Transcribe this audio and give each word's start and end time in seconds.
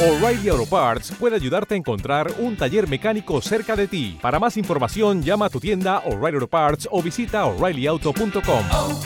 O'Reilly 0.00 0.48
Auto 0.48 0.64
Parts 0.64 1.10
puede 1.18 1.34
ayudarte 1.34 1.74
a 1.74 1.76
encontrar 1.76 2.30
un 2.38 2.56
taller 2.56 2.86
mecánico 2.86 3.40
cerca 3.40 3.74
de 3.74 3.88
ti. 3.88 4.16
Para 4.22 4.38
más 4.38 4.56
información, 4.56 5.24
llama 5.24 5.46
a 5.46 5.50
tu 5.50 5.58
tienda 5.58 5.98
O'Reilly 6.06 6.36
Auto 6.36 6.46
Parts 6.46 6.88
o 6.92 7.02
visita 7.02 7.44
oreillyauto.com. 7.46 8.64
oh, 8.70 9.00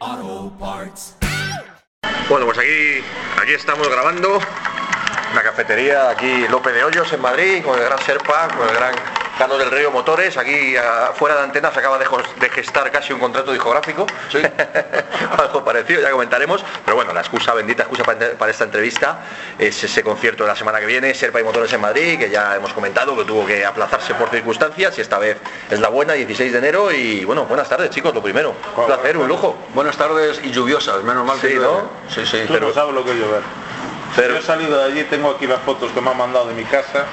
oh, 0.00 0.52
Parts. 0.60 1.16
Bueno, 2.28 2.46
pues 2.46 2.58
aquí, 2.58 3.02
aquí 3.42 3.52
estamos 3.52 3.88
grabando 3.88 4.38
una 5.32 5.42
cafetería 5.42 6.10
aquí 6.10 6.46
López 6.48 6.72
de 6.72 6.84
Hoyos 6.84 7.12
en 7.12 7.20
Madrid 7.20 7.64
con 7.64 7.80
el 7.80 7.84
gran 7.84 7.98
Serpa, 7.98 8.46
con 8.56 8.68
el 8.68 8.74
gran 8.76 8.94
Carlos 9.38 9.58
del 9.60 9.70
Río 9.70 9.92
Motores. 9.92 10.36
Aquí 10.36 10.74
fuera 11.14 11.36
de 11.36 11.42
antena 11.42 11.70
se 11.72 11.78
acaba 11.78 11.96
de, 11.96 12.06
gestar 12.50 12.90
casi 12.90 13.12
un 13.12 13.20
contrato 13.20 13.52
discográfico. 13.52 14.04
Algo 15.38 15.64
parecido, 15.64 16.02
ya 16.02 16.10
comentaremos. 16.10 16.64
Pero 16.84 16.96
bueno, 16.96 17.12
la 17.12 17.20
excusa, 17.20 17.54
bendita 17.54 17.84
excusa 17.84 18.02
para, 18.02 18.50
esta 18.50 18.64
entrevista 18.64 19.20
es 19.56 19.82
ese 19.84 20.02
concierto 20.02 20.42
de 20.42 20.48
la 20.48 20.56
semana 20.56 20.80
que 20.80 20.86
viene, 20.86 21.14
Serpa 21.14 21.40
y 21.40 21.44
Motores 21.44 21.72
en 21.72 21.80
Madrid, 21.80 22.18
que 22.18 22.30
ya 22.30 22.56
hemos 22.56 22.72
comentado 22.72 23.16
que 23.16 23.24
tuvo 23.24 23.46
que 23.46 23.64
aplazarse 23.64 24.12
por 24.14 24.28
circunstancias 24.28 24.98
y 24.98 25.02
esta 25.02 25.18
vez 25.18 25.38
es 25.70 25.78
la 25.78 25.88
buena, 25.88 26.14
16 26.14 26.52
de 26.52 26.58
enero. 26.58 26.90
Y 26.90 27.24
bueno, 27.24 27.44
buenas 27.44 27.68
tardes 27.68 27.90
chicos, 27.90 28.12
lo 28.12 28.22
primero. 28.22 28.56
Un 28.76 28.86
placer, 28.86 29.16
un 29.16 29.28
lujo. 29.28 29.56
Buenas 29.72 29.96
tardes 29.96 30.40
y 30.42 30.50
lluviosas, 30.50 31.04
menos 31.04 31.24
mal 31.24 31.40
que 31.40 31.48
Sí, 31.48 31.54
llueve. 31.54 31.68
¿no? 31.68 31.90
Sí, 32.12 32.26
sí. 32.26 32.44
Tú 32.48 32.58
no 32.58 32.72
sabes 32.72 32.92
lo 32.92 33.04
que 33.04 33.12
es 33.12 33.16
llover. 33.16 33.42
Pero- 34.16 34.34
Yo 34.34 34.40
he 34.40 34.42
salido 34.42 34.78
de 34.78 34.84
allí, 34.84 35.04
tengo 35.04 35.30
aquí 35.30 35.46
las 35.46 35.60
fotos 35.60 35.92
que 35.92 36.00
me 36.00 36.10
han 36.10 36.16
mandado 36.16 36.48
de 36.48 36.54
mi 36.54 36.64
casa, 36.64 37.04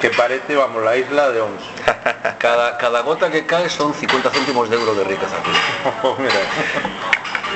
que 0.00 0.10
parece, 0.10 0.54
vamos, 0.56 0.82
la 0.82 0.96
isla 0.96 1.30
de 1.30 1.40
Ons. 1.40 1.62
Cada, 2.38 2.76
cada 2.76 3.00
gota 3.00 3.30
que 3.30 3.46
cae 3.46 3.68
son 3.70 3.94
50 3.94 4.30
céntimos 4.30 4.68
de 4.68 4.76
euro 4.76 4.94
de 4.94 5.04
riqueza. 5.04 5.36
Mira, 6.18 6.34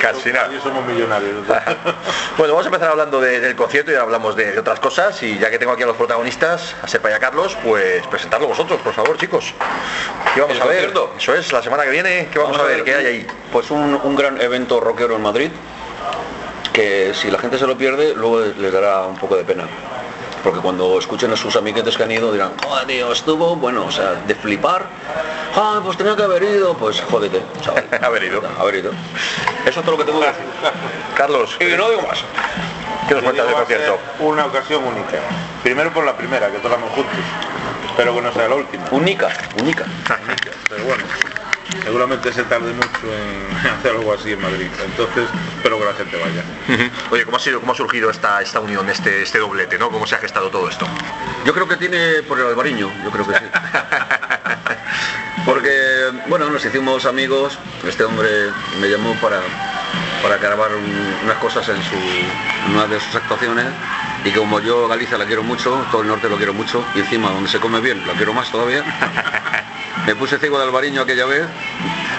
Casi 0.01 0.31
nada. 0.31 0.49
somos 0.63 0.83
millonarios. 0.85 1.45
Bueno, 2.37 2.53
vamos 2.53 2.65
a 2.65 2.69
empezar 2.69 2.89
hablando 2.89 3.19
de- 3.21 3.39
del 3.39 3.55
concierto 3.55 3.91
y 3.91 3.93
ahora 3.93 4.05
hablamos 4.05 4.35
de, 4.35 4.53
de 4.53 4.59
otras 4.59 4.79
cosas 4.79 5.21
y 5.21 5.37
ya 5.37 5.51
que 5.51 5.59
tengo 5.59 5.73
aquí 5.73 5.83
a 5.83 5.85
los 5.85 5.95
protagonistas, 5.97 6.75
a 6.81 6.87
Serpa 6.87 7.11
y 7.11 7.13
a 7.13 7.19
Carlos, 7.19 7.55
pues 7.63 8.05
presentarlo 8.07 8.47
vosotros, 8.47 8.79
por 8.81 8.93
favor, 8.93 9.17
chicos. 9.17 9.53
¿Qué 10.33 10.41
vamos 10.41 10.55
¿El 10.55 10.61
a 10.63 10.65
ver? 10.65 10.75
concierto? 10.91 11.13
Eso 11.17 11.35
es, 11.35 11.51
la 11.51 11.61
semana 11.61 11.83
que 11.83 11.89
viene, 11.91 12.29
¿qué 12.31 12.39
vamos, 12.39 12.57
a 12.57 12.63
ver? 12.63 12.83
¿Qué 12.83 12.95
hay 12.95 13.05
ahí? 13.05 13.27
Pues 13.51 13.69
un, 13.69 13.99
un 14.01 14.15
gran 14.15 14.41
evento 14.41 14.79
rockero 14.79 15.15
en 15.17 15.21
Madrid, 15.21 15.51
que 16.73 17.13
si 17.13 17.29
la 17.29 17.37
gente 17.37 17.59
se 17.59 17.67
lo 17.67 17.77
pierde, 17.77 18.13
luego 18.15 18.39
les 18.39 18.73
dará 18.73 19.03
un 19.03 19.17
poco 19.17 19.35
de 19.35 19.43
pena. 19.43 19.65
Porque 20.43 20.59
cuando 20.59 20.97
escuchen 20.97 21.31
a 21.31 21.37
sus 21.37 21.55
amiguetes 21.55 21.95
que 21.97 22.03
han 22.03 22.11
ido 22.11 22.31
dirán, 22.31 22.51
joder, 22.63 22.87
tío, 22.87 23.11
estuvo, 23.11 23.55
bueno, 23.55 23.85
o 23.85 23.91
sea, 23.91 24.13
de 24.25 24.33
flipar, 24.33 24.85
ah, 25.55 25.81
pues 25.83 25.97
tenía 25.97 26.15
que 26.15 26.23
haber 26.23 26.43
ido, 26.43 26.75
pues 26.75 27.01
jódete, 27.01 27.41
chaval. 27.61 27.87
Haber 28.01 28.23
ido. 28.23 28.41
Haber 28.59 28.75
ido. 28.75 28.91
Eso 29.65 29.79
es 29.79 29.85
todo 29.85 29.91
lo 29.91 29.97
que 29.97 30.05
tengo 30.05 30.19
que 30.19 30.27
decir. 30.27 30.43
Carlos, 31.15 31.57
Y 31.59 31.65
no 31.77 31.89
digo 31.89 32.01
más. 32.01 32.23
¿qué 33.07 33.15
nos 33.15 33.23
cuentas 33.23 33.45
del 33.45 33.55
concierto? 33.55 33.99
Una 34.19 34.45
ocasión 34.45 34.83
única. 34.83 35.19
Primero 35.63 35.91
por 35.91 36.05
la 36.05 36.15
primera, 36.15 36.49
que 36.49 36.59
tocamos 36.59 36.89
juntos. 36.91 37.13
Espero 37.87 38.15
que 38.15 38.21
no 38.21 38.31
sea 38.31 38.47
la 38.47 38.55
última. 38.55 38.85
Única, 38.91 39.29
única. 39.59 39.85
Pero 40.69 40.83
bueno, 40.85 41.03
seguramente 41.83 42.31
se 42.33 42.43
tarde 42.43 42.73
mucho 42.73 42.89
en 43.05 43.67
hacer 43.79 43.91
algo 43.91 44.13
así 44.13 44.31
en 44.33 44.41
Madrid. 44.41 44.67
Entonces, 44.85 45.25
espero 45.57 45.79
que 45.79 45.85
la 45.85 45.93
gente 45.93 46.17
vaya. 46.17 46.43
Oye, 47.11 47.25
¿cómo 47.25 47.37
ha 47.37 47.39
sido, 47.39 47.59
cómo 47.59 47.73
ha 47.73 47.75
surgido 47.75 48.09
esta, 48.09 48.41
esta 48.41 48.59
unión, 48.59 48.89
este, 48.89 49.21
este 49.23 49.39
doblete, 49.39 49.77
¿no? 49.77 49.89
¿Cómo 49.89 50.07
se 50.07 50.15
ha 50.15 50.19
gestado 50.19 50.49
todo 50.49 50.69
esto? 50.69 50.85
Yo 51.45 51.53
creo 51.53 51.67
que 51.67 51.77
tiene 51.77 52.23
por 52.27 52.39
el 52.39 52.47
albariño, 52.47 52.91
yo 53.03 53.11
creo 53.11 53.27
que 53.27 53.35
sí. 53.35 53.45
Porque, 55.45 56.11
bueno, 56.27 56.49
nos 56.49 56.63
hicimos 56.63 57.05
amigos, 57.05 57.57
este 57.87 58.03
hombre 58.03 58.29
me 58.79 58.87
llamó 58.89 59.15
para, 59.15 59.39
para 60.21 60.37
grabar 60.37 60.75
un- 60.75 61.15
unas 61.23 61.37
cosas 61.37 61.67
en, 61.69 61.81
su, 61.81 61.95
en 61.95 62.75
una 62.75 62.85
de 62.85 62.99
sus 62.99 63.15
actuaciones 63.15 63.65
y 64.23 64.29
como 64.31 64.59
yo 64.59 64.87
Galicia 64.87 65.17
la 65.17 65.25
quiero 65.25 65.41
mucho, 65.41 65.83
todo 65.91 66.03
el 66.03 66.09
norte 66.09 66.29
lo 66.29 66.37
quiero 66.37 66.53
mucho 66.53 66.85
y 66.93 66.99
encima 66.99 67.31
donde 67.31 67.49
se 67.49 67.59
come 67.59 67.79
bien 67.79 68.05
la 68.05 68.13
quiero 68.13 68.33
más 68.33 68.51
todavía, 68.51 68.83
me 70.05 70.15
puse 70.15 70.37
ciego 70.37 70.57
de 70.57 70.65
albariño 70.65 71.01
aquella 71.01 71.25
vez, 71.25 71.45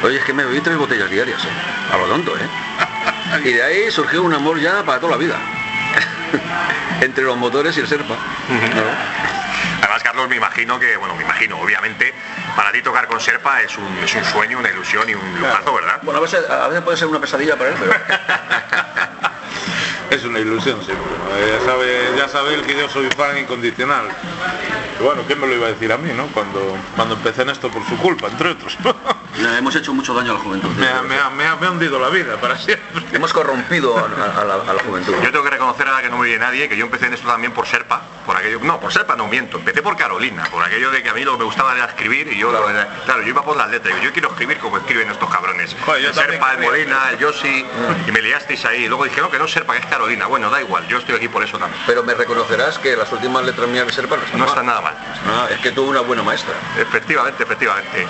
oye, 0.03 0.19
es 0.19 0.25
que 0.25 0.32
me 0.32 0.44
bebí 0.44 0.60
tres 0.60 0.76
botellas 0.76 1.10
diarias, 1.10 1.43
¿eh? 1.44 1.93
a 1.93 1.97
lo 1.97 2.06
tonto, 2.06 2.37
¿eh? 2.37 2.48
Y 3.44 3.53
de 3.53 3.62
ahí 3.62 3.91
surgió 3.91 4.22
un 4.22 4.34
amor 4.34 4.60
ya 4.60 4.82
para 4.84 5.00
toda 5.00 5.12
la 5.12 5.19
vida, 5.19 5.37
entre 7.00 7.25
los 7.25 7.37
motores 7.37 7.76
y 7.76 7.81
el 7.81 7.88
serpa. 7.88 8.15
¿no? 8.15 8.82
Además, 9.82 10.03
Carlos, 10.03 10.28
me 10.28 10.37
imagino 10.37 10.78
que, 10.78 10.97
bueno, 10.97 11.15
me 11.16 11.25
imagino, 11.25 11.59
obviamente, 11.59 12.15
para 12.54 12.70
ti 12.70 12.82
tocar 12.82 13.09
con 13.09 13.20
Serpa 13.20 13.62
es 13.62 13.76
un, 13.76 13.99
es 13.99 14.14
un 14.14 14.25
sueño, 14.25 14.59
una 14.59 14.70
ilusión 14.70 15.09
y 15.09 15.14
un 15.14 15.41
lujazo, 15.41 15.75
¿verdad? 15.75 15.99
Bueno, 16.03 16.19
a 16.19 16.22
veces, 16.22 16.49
a 16.49 16.69
veces 16.69 16.84
puede 16.84 16.97
ser 16.97 17.09
una 17.09 17.20
pesadilla 17.20 17.56
para 17.56 17.70
él, 17.70 17.76
pero... 17.81 17.93
Es 20.12 20.24
una 20.24 20.38
ilusión 20.40 20.82
siempre. 20.84 21.06
¿no? 21.06 21.36
Eh, 21.36 21.58
Ya 21.58 21.64
sabe, 21.64 22.08
ya 22.16 22.28
sabe 22.28 22.54
él 22.54 22.62
que 22.62 22.74
yo 22.76 22.88
soy 22.88 23.08
fan 23.16 23.38
incondicional. 23.38 24.08
Y 25.00 25.02
bueno, 25.02 25.22
¿quién 25.26 25.40
me 25.40 25.46
lo 25.46 25.54
iba 25.54 25.66
a 25.66 25.70
decir 25.70 25.90
a 25.92 25.96
mí, 25.98 26.10
no? 26.14 26.26
Cuando, 26.28 26.76
cuando 26.96 27.14
empecé 27.14 27.42
en 27.42 27.50
esto 27.50 27.70
por 27.70 27.84
su 27.88 27.96
culpa, 27.96 28.28
entre 28.28 28.50
otros. 28.50 28.76
Le 29.38 29.56
hemos 29.58 29.74
hecho 29.74 29.94
mucho 29.94 30.12
daño 30.12 30.32
a 30.32 30.34
la 30.34 30.40
juventud. 30.40 30.68
me, 30.76 30.86
ha, 30.86 31.00
me 31.02 31.18
ha- 31.18 31.30
me 31.30 31.46
ha- 31.46 31.56
me 31.56 31.66
ha 31.66 31.70
hundido 31.70 31.98
la 31.98 32.10
vida 32.10 32.36
para 32.38 32.58
siempre. 32.58 33.02
Hemos 33.12 33.32
corrompido 33.32 33.96
a, 33.96 34.02
a- 34.02 34.42
a 34.42 34.44
la, 34.44 34.54
a 34.56 34.74
la 34.74 34.82
juventud. 34.84 35.14
Yo 35.22 35.30
tengo 35.32 35.42
que 35.42 35.50
reconocer 35.50 35.88
ahora 35.88 36.02
que 36.02 36.10
no 36.10 36.18
me 36.18 36.24
oye 36.24 36.38
nadie 36.38 36.68
que 36.68 36.76
yo 36.76 36.84
empecé 36.84 37.06
en 37.06 37.14
esto 37.14 37.26
también 37.26 37.52
por 37.52 37.66
Serpa, 37.66 38.02
por 38.26 38.36
aquello, 38.36 38.60
no, 38.62 38.78
por 38.78 38.92
Serpa 38.92 39.16
no 39.16 39.26
miento, 39.28 39.56
empecé 39.56 39.80
por 39.82 39.96
Carolina, 39.96 40.44
por 40.50 40.62
aquello 40.62 40.90
de 40.90 41.02
que 41.02 41.08
a 41.08 41.14
mí 41.14 41.24
lo 41.24 41.32
que 41.32 41.38
me 41.38 41.44
gustaba 41.44 41.74
era 41.74 41.86
escribir 41.86 42.28
y 42.30 42.36
yo, 42.38 42.50
claro, 42.50 43.22
yo 43.22 43.28
iba 43.28 43.42
por 43.42 43.56
las 43.56 43.70
letras, 43.70 43.94
yo 44.02 44.12
quiero 44.12 44.28
escribir 44.28 44.58
como 44.58 44.76
escriben 44.76 45.10
estos 45.10 45.30
cabrones. 45.30 45.74
Joder, 45.86 46.02
yo 46.02 46.08
el 46.10 46.14
Serpa, 46.14 46.52
el. 46.52 46.60
Molina, 46.60 46.98
el 47.10 47.18
Yossi, 47.18 47.64
y 48.06 48.12
me 48.12 48.20
liasteis 48.20 48.62
ahí. 48.66 48.86
Luego 48.86 49.04
dije, 49.04 49.20
no, 49.22 49.30
que 49.30 49.38
no 49.38 49.46
es 49.46 49.50
Serpa, 49.50 49.72
que 49.72 49.78
es 49.80 49.86
Carolina. 49.86 50.01
Bueno, 50.28 50.50
da 50.50 50.60
igual, 50.60 50.86
yo 50.88 50.98
estoy 50.98 51.14
aquí 51.14 51.28
por 51.28 51.44
eso 51.44 51.58
también. 51.58 51.80
Pero 51.86 52.02
me 52.02 52.14
reconocerás 52.14 52.78
que 52.78 52.96
las 52.96 53.10
últimas 53.12 53.44
letras 53.44 53.68
mías 53.68 53.86
de 53.86 53.92
Serpa 53.92 54.16
no 54.16 54.44
están 54.44 54.66
No 54.66 54.72
nada 54.72 54.80
mal. 54.80 54.94
Ah, 55.28 55.46
es 55.48 55.60
que 55.60 55.70
tuve 55.70 55.90
una 55.90 56.00
buena 56.00 56.22
maestra. 56.22 56.54
Efectivamente, 56.76 57.44
efectivamente. 57.44 58.06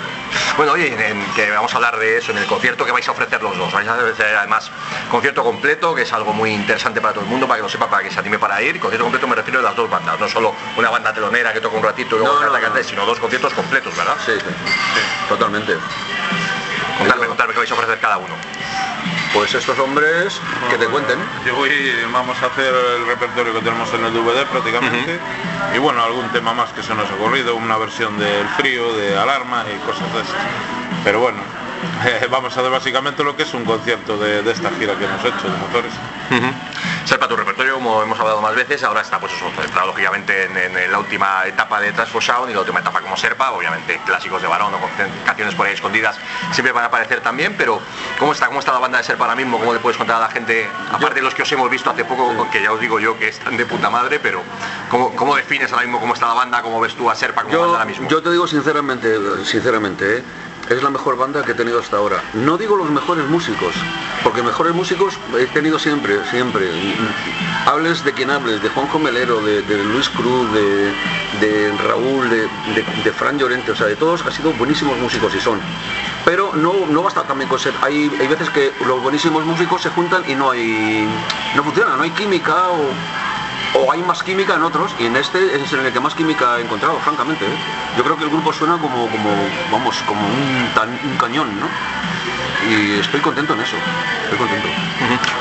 Bueno, 0.57 0.71
oye, 0.71 0.87
en, 0.87 1.23
que 1.33 1.51
vamos 1.51 1.71
a 1.73 1.75
hablar 1.75 1.97
de 1.99 2.17
eso, 2.17 2.31
en 2.31 2.39
el 2.39 2.45
concierto 2.45 2.83
que 2.83 2.91
vais 2.91 3.07
a 3.07 3.11
ofrecer 3.11 3.43
los 3.43 3.55
dos. 3.57 3.71
Vais 3.71 3.87
a 3.87 3.93
ofrecer 3.93 4.35
además 4.35 4.71
concierto 5.11 5.43
completo, 5.43 5.93
que 5.93 6.01
es 6.01 6.13
algo 6.13 6.33
muy 6.33 6.49
interesante 6.51 6.99
para 6.99 7.13
todo 7.13 7.23
el 7.23 7.29
mundo, 7.29 7.47
para 7.47 7.57
que 7.57 7.63
lo 7.63 7.69
sepa, 7.69 7.87
para 7.87 8.03
que 8.03 8.11
se 8.11 8.19
anime 8.19 8.39
para 8.39 8.59
ir. 8.61 8.79
Concierto 8.79 9.03
completo 9.05 9.27
me 9.27 9.35
refiero 9.35 9.59
a 9.59 9.63
las 9.63 9.75
dos 9.75 9.89
bandas, 9.89 10.19
no 10.19 10.27
solo 10.27 10.55
una 10.75 10.89
banda 10.89 11.13
telonera 11.13 11.53
que 11.53 11.61
toca 11.61 11.77
un 11.77 11.83
ratito 11.83 12.15
y 12.15 12.19
luego 12.19 12.33
No, 12.39 12.45
no, 12.47 12.53
canta, 12.53 12.79
no. 12.79 12.83
sino 12.83 13.05
dos 13.05 13.19
conciertos 13.19 13.53
completos, 13.53 13.95
¿verdad? 13.95 14.17
Sí, 14.25 14.33
sí. 14.33 14.99
Totalmente. 15.29 15.77
Contarme, 16.97 17.27
contarme 17.27 17.53
qué 17.53 17.59
vais 17.59 17.71
a 17.71 17.73
ofrecer 17.75 17.99
cada 17.99 18.17
uno. 18.17 18.33
Pues 19.33 19.53
estos 19.55 19.77
hombres 19.79 20.39
que 20.69 20.77
te 20.77 20.85
cuenten. 20.85 21.17
Yo 21.45 21.55
voy, 21.55 21.71
vamos 22.11 22.37
a 22.41 22.45
hacer 22.45 22.73
el 22.73 23.07
repertorio 23.07 23.53
que 23.53 23.61
tenemos 23.61 23.91
en 23.93 24.05
el 24.05 24.13
DVD 24.13 24.45
prácticamente. 24.45 25.19
Y 25.75 25.79
bueno, 25.79 26.03
algún 26.03 26.29
tema 26.29 26.53
más 26.53 26.71
que 26.71 26.83
se 26.83 26.93
nos 26.93 27.09
ha 27.09 27.15
ocurrido, 27.15 27.55
una 27.55 27.77
versión 27.77 28.17
del 28.19 28.47
frío, 28.49 28.93
de 28.93 29.17
alarma 29.17 29.65
y 29.73 29.77
cosas 29.85 30.13
de. 30.13 30.21
Pero 31.03 31.19
bueno, 31.19 31.39
vamos 32.31 32.55
a 32.55 32.59
hacer 32.59 32.71
básicamente 32.71 33.23
lo 33.23 33.35
que 33.35 33.43
es 33.43 33.53
un 33.53 33.65
concierto 33.65 34.17
de, 34.17 34.43
de 34.43 34.51
esta 34.51 34.69
gira 34.77 34.95
que 34.97 35.05
hemos 35.05 35.19
hecho 35.25 35.49
de 35.49 35.57
motores. 35.57 35.93
Serpa, 37.05 37.27
tu 37.27 37.35
repertorio, 37.35 37.75
como 37.75 38.01
hemos 38.01 38.17
hablado 38.17 38.41
más 38.41 38.55
veces, 38.55 38.81
ahora 38.83 39.01
está 39.01 39.19
pues 39.19 39.33
eso, 39.33 39.45
centrado 39.59 39.87
lógicamente 39.87 40.45
en, 40.45 40.55
en 40.55 40.91
la 40.91 40.99
última 40.99 41.45
etapa 41.45 41.81
de 41.81 41.91
Transfor 41.91 42.23
Sound 42.23 42.49
y 42.49 42.53
la 42.53 42.61
última 42.61 42.79
etapa 42.79 43.01
como 43.01 43.17
Serpa, 43.17 43.51
obviamente 43.51 43.99
clásicos 44.05 44.41
de 44.41 44.47
varón 44.47 44.73
o 44.73 44.79
con 44.79 44.89
canciones 45.25 45.53
por 45.53 45.67
ahí 45.67 45.73
escondidas 45.73 46.17
siempre 46.51 46.71
van 46.71 46.85
a 46.85 46.87
aparecer 46.87 47.19
también, 47.21 47.55
pero 47.57 47.81
¿cómo 48.17 48.31
está, 48.31 48.47
cómo 48.47 48.59
está 48.59 48.71
la 48.71 48.79
banda 48.79 48.99
de 48.99 49.03
Serpa 49.03 49.25
ahora 49.25 49.35
mismo? 49.35 49.59
¿Cómo 49.59 49.73
le 49.73 49.79
puedes 49.79 49.97
contar 49.97 50.15
a 50.17 50.19
la 50.21 50.29
gente, 50.29 50.67
aparte 50.91 51.15
de 51.15 51.21
los 51.23 51.35
que 51.35 51.41
os 51.41 51.51
hemos 51.51 51.69
visto 51.69 51.89
hace 51.89 52.05
poco, 52.05 52.47
que 52.51 52.61
ya 52.63 52.71
os 52.71 52.79
digo 52.79 52.99
yo 52.99 53.17
que 53.19 53.27
están 53.27 53.57
de 53.57 53.65
puta 53.65 53.89
madre, 53.89 54.19
pero 54.21 54.41
¿cómo, 54.89 55.13
cómo 55.15 55.35
defines 55.35 55.71
ahora 55.73 55.83
mismo 55.83 55.99
cómo 55.99 56.13
está 56.13 56.27
la 56.27 56.35
banda, 56.35 56.61
cómo 56.61 56.79
ves 56.79 56.95
tú 56.95 57.09
a 57.09 57.15
Serpa 57.15 57.43
como 57.43 57.53
banda 57.53 57.67
Yo, 57.67 57.73
ahora 57.73 57.85
mismo? 57.85 58.07
yo 58.07 58.23
te 58.23 58.31
digo 58.31 58.47
sinceramente, 58.47 59.43
sinceramente, 59.45 60.17
¿eh? 60.19 60.23
Es 60.69 60.81
la 60.81 60.89
mejor 60.89 61.17
banda 61.17 61.43
que 61.43 61.51
he 61.51 61.55
tenido 61.55 61.79
hasta 61.79 61.97
ahora. 61.97 62.23
No 62.33 62.57
digo 62.57 62.75
los 62.75 62.89
mejores 62.89 63.27
músicos, 63.27 63.75
porque 64.23 64.41
mejores 64.41 64.73
músicos 64.73 65.17
he 65.37 65.45
tenido 65.47 65.77
siempre, 65.77 66.23
siempre. 66.29 66.69
Hables 67.65 68.03
de 68.03 68.13
quien 68.13 68.29
hables, 68.31 68.61
de 68.61 68.69
Juanjo 68.69 68.99
Melero, 68.99 69.41
de, 69.41 69.61
Luis 69.83 70.09
Cruz, 70.09 70.51
de, 70.53 71.73
Raúl, 71.83 72.29
de, 72.29 73.11
Fran 73.11 73.37
Llorente, 73.37 73.71
o 73.71 73.75
sea, 73.75 73.87
de 73.87 73.95
todos 73.95 74.25
han 74.25 74.31
sido 74.31 74.53
buenísimos 74.53 74.97
músicos 74.97 75.33
y 75.35 75.39
son. 75.39 75.59
Pero 76.25 76.53
no, 76.55 76.85
no 76.87 77.03
basta 77.03 77.23
también 77.23 77.49
con 77.49 77.59
ser. 77.59 77.73
Hay, 77.81 78.09
hay 78.19 78.27
veces 78.27 78.49
que 78.49 78.71
los 78.85 79.01
buenísimos 79.01 79.45
músicos 79.45 79.81
se 79.81 79.89
juntan 79.89 80.23
y 80.27 80.35
no 80.35 80.51
hay. 80.51 81.07
no 81.55 81.63
funciona, 81.63 81.97
no 81.97 82.03
hay 82.03 82.11
química 82.11 82.69
o, 82.69 82.89
o 83.75 83.91
hay 83.91 84.01
más 84.03 84.21
química 84.23 84.55
en 84.55 84.63
otros 84.63 84.93
y 84.99 85.05
en 85.05 85.15
este 85.15 85.55
es 85.61 85.73
en 85.73 85.85
el 85.85 85.91
que 85.93 85.99
más 85.99 86.13
química 86.13 86.57
he 86.59 86.61
encontrado, 86.61 86.99
francamente. 86.99 87.45
¿eh? 87.45 87.55
Yo 87.97 88.03
creo 88.03 88.17
que 88.17 88.23
el 88.23 88.29
grupo 88.29 88.53
suena 88.53 88.77
como, 88.77 89.07
como 89.09 89.29
vamos, 89.71 90.01
como 90.05 90.21
un, 90.27 90.69
tan- 90.75 90.99
un 91.03 91.17
cañón, 91.17 91.59
¿no? 91.59 91.67
Y 92.69 92.99
estoy 92.99 93.19
contento 93.19 93.53
en 93.53 93.61
eso, 93.61 93.75
estoy 94.23 94.37
contento. 94.37 94.67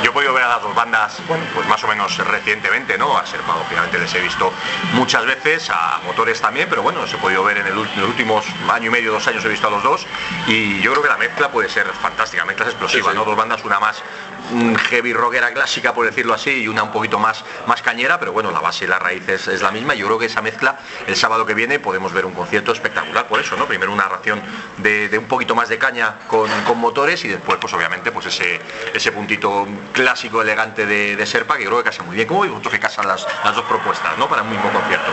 Yo 0.03 0.11
he 0.11 0.13
podido 0.13 0.33
ver 0.35 0.43
a 0.43 0.49
las 0.49 0.63
dos 0.63 0.75
bandas, 0.75 1.19
bueno, 1.29 1.45
pues 1.55 1.67
más 1.69 1.83
o 1.85 1.89
menos 1.89 2.17
recientemente, 2.19 2.99
¿no? 2.99 3.17
A 3.17 3.25
Serpa, 3.25 3.55
obviamente 3.57 3.99
les 3.99 4.13
he 4.15 4.21
visto 4.21 4.53
muchas 4.95 5.25
veces, 5.25 5.71
a 5.71 6.01
Motores 6.05 6.41
también, 6.41 6.67
pero 6.69 6.83
bueno, 6.83 7.07
se 7.07 7.17
he 7.17 7.19
podido 7.19 7.45
ver 7.45 7.59
en, 7.59 7.67
el 7.67 7.73
en 7.73 7.77
los 8.01 8.09
últimos 8.09 8.45
año 8.73 8.89
y 8.89 8.91
medio, 8.91 9.13
dos 9.13 9.27
años 9.29 9.45
he 9.45 9.49
visto 9.49 9.69
a 9.69 9.71
los 9.71 9.83
dos, 9.83 10.07
y 10.49 10.81
yo 10.81 10.91
creo 10.91 11.03
que 11.03 11.09
la 11.09 11.17
mezcla 11.17 11.51
puede 11.51 11.69
ser 11.69 11.87
fantástica, 12.01 12.45
mezcla 12.45 12.67
explosiva, 12.67 13.11
Sí, 13.11 13.13
sí. 13.13 13.17
¿no? 13.19 13.25
Dos 13.25 13.37
bandas, 13.37 13.65
una 13.65 13.79
más, 13.79 14.03
mm, 14.51 14.75
heavy 14.75 15.13
rockera 15.13 15.53
clásica, 15.53 15.95
por 15.95 16.05
decirlo 16.05 16.35
así, 16.35 16.51
y 16.51 16.69
una 16.69 16.83
un 16.83 16.91
poquito 16.91 17.21
más, 17.21 17.45
más 17.67 17.83
cañera, 17.83 18.19
pero 18.19 18.33
bueno, 18.33 18.51
la 18.51 18.61
base 18.61 18.85
y 18.85 18.89
la 18.89 18.99
raíz 18.99 19.29
es, 19.29 19.47
es 19.47 19.63
la 19.63 19.71
misma. 19.71 19.95
Yo 19.95 20.07
creo 20.07 20.19
que 20.19 20.27
esa 20.27 20.43
mezcla, 20.43 20.77
el 21.07 21.15
sábado 21.15 21.47
que 21.47 21.55
viene, 21.55 21.79
podemos 21.79 22.13
ver 22.13 22.27
un 22.27 22.35
concierto 22.35 22.73
espectacular 22.73 23.29
por 23.29 23.39
eso, 23.39 23.57
¿no? 23.57 23.67
Primero 23.67 23.93
una 23.93 24.09
ración 24.09 24.43
de, 24.79 25.09
de 25.09 25.19
un 25.19 25.27
poquito 25.27 25.55
más 25.55 25.69
de 25.69 25.79
caña 25.79 26.17
con, 26.27 26.51
con 26.65 26.79
motores 26.79 27.12
y 27.25 27.29
después, 27.29 27.59
pues 27.61 27.73
obviamente, 27.75 28.11
pues 28.11 28.27
ese, 28.27 28.61
ese 28.95 29.13
puntito 29.13 29.67
clásico, 29.93 30.43
elegante 30.43 30.87
de, 30.87 31.17
de 31.17 31.27
Serpa, 31.27 31.57
que 31.57 31.65
creo 31.67 31.79
que 31.79 31.85
casa 31.85 32.03
muy 32.03 32.17
bien. 32.17 32.27
¿Cómo 32.27 32.41
veis 32.41 32.51
vosotros 32.53 32.73
que 32.75 32.81
casan 32.81 33.07
las, 33.07 33.27
las 33.45 33.55
dos 33.55 33.65
propuestas, 33.67 34.17
¿no? 34.19 34.29
Para 34.29 34.43
un 34.43 34.51
mismo 34.51 34.71
concierto. 34.73 35.11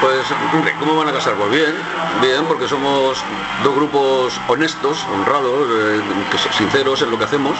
Pues, 0.00 0.20
hombre, 0.54 0.74
¿cómo 0.78 0.96
van 0.96 1.08
a 1.08 1.12
casar? 1.12 1.34
Pues 1.34 1.50
bien, 1.50 1.74
bien, 2.20 2.44
porque 2.46 2.68
somos 2.68 3.18
dos 3.64 3.74
grupos 3.74 4.40
honestos, 4.46 5.04
honrados, 5.12 5.66
eh, 5.70 6.00
sinceros 6.56 7.02
en 7.02 7.10
lo 7.10 7.18
que 7.18 7.24
hacemos 7.24 7.56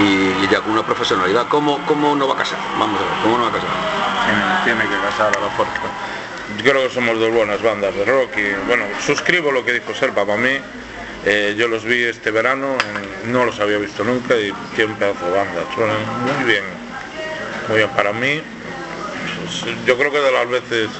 y, 0.00 0.02
y 0.42 0.48
ya 0.50 0.60
con 0.62 0.72
una 0.72 0.82
profesionalidad. 0.84 1.46
¿Cómo, 1.48 1.78
¿Cómo 1.86 2.16
no 2.16 2.26
va 2.26 2.34
a 2.34 2.38
casar? 2.38 2.58
Vamos 2.78 3.00
a 3.00 3.04
ver, 3.04 3.22
¿cómo 3.22 3.38
no 3.38 3.44
va 3.44 3.50
a 3.50 3.52
casar? 3.52 3.68
Tiene, 4.26 4.42
tiene 4.64 4.96
que 4.96 5.00
casar 5.00 5.36
a 5.36 5.40
la 5.40 5.50
fuerza. 5.50 5.74
Yo 6.56 6.64
creo 6.64 6.88
que 6.88 6.94
somos 6.94 7.20
dos 7.20 7.30
buenas 7.32 7.62
bandas 7.62 7.94
de 7.94 8.04
rock 8.04 8.36
y 8.38 8.52
bueno, 8.66 8.84
suscribo 9.06 9.52
lo 9.52 9.64
que 9.64 9.72
dijo 9.74 9.94
Serpa 9.94 10.26
para 10.26 10.38
mí. 10.38 10.58
Eh, 11.24 11.54
yo 11.56 11.68
los 11.68 11.84
vi 11.84 12.02
este 12.04 12.30
verano, 12.30 12.76
en- 13.24 13.32
no 13.32 13.44
los 13.44 13.58
había 13.60 13.78
visto 13.78 14.04
nunca 14.04 14.36
y 14.36 14.52
qué 14.74 14.84
un 14.84 14.94
pedazo 14.94 15.26
de 15.26 15.32
banda. 15.32 15.62
Suenan 15.74 16.24
muy 16.24 16.44
bien, 16.44 16.64
muy 17.68 17.78
bien 17.78 17.90
para 17.90 18.12
mí. 18.12 18.42
pues, 19.38 19.64
yo 19.86 19.96
creo 19.98 20.10
que 20.10 20.18
de 20.20 20.32
las 20.32 20.48
veces 20.48 20.90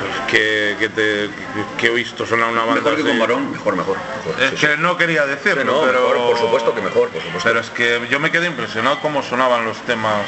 pues, 0.00 0.14
que, 0.30 0.76
que, 0.78 0.88
te- 0.90 1.30
que 1.78 1.86
he 1.86 1.90
visto 1.90 2.26
sonar 2.26 2.50
una 2.50 2.64
banda 2.64 2.82
Mejor 2.82 2.96
que 2.96 3.02
con 3.02 3.18
varón, 3.18 3.50
mejor, 3.52 3.76
mejor. 3.76 3.96
mejor, 3.96 4.40
Es 4.42 4.50
sí, 4.50 4.56
que 4.66 4.74
sí. 4.74 4.78
no 4.78 4.96
quería 4.96 5.22
Sí, 5.24 5.30
decirlo, 5.30 5.64
no, 5.64 5.80
pero 5.82 6.00
mejor, 6.02 6.16
por 6.26 6.38
supuesto 6.38 6.74
que 6.74 6.80
mejor, 6.82 7.08
por 7.10 7.22
supuesto. 7.22 7.48
pero 7.48 7.60
es 7.60 7.70
que 7.70 8.06
yo 8.10 8.20
me 8.20 8.30
quedé 8.30 8.46
impresionado 8.46 9.00
cómo 9.00 9.22
sonaban 9.22 9.64
los 9.64 9.78
temas 9.82 10.26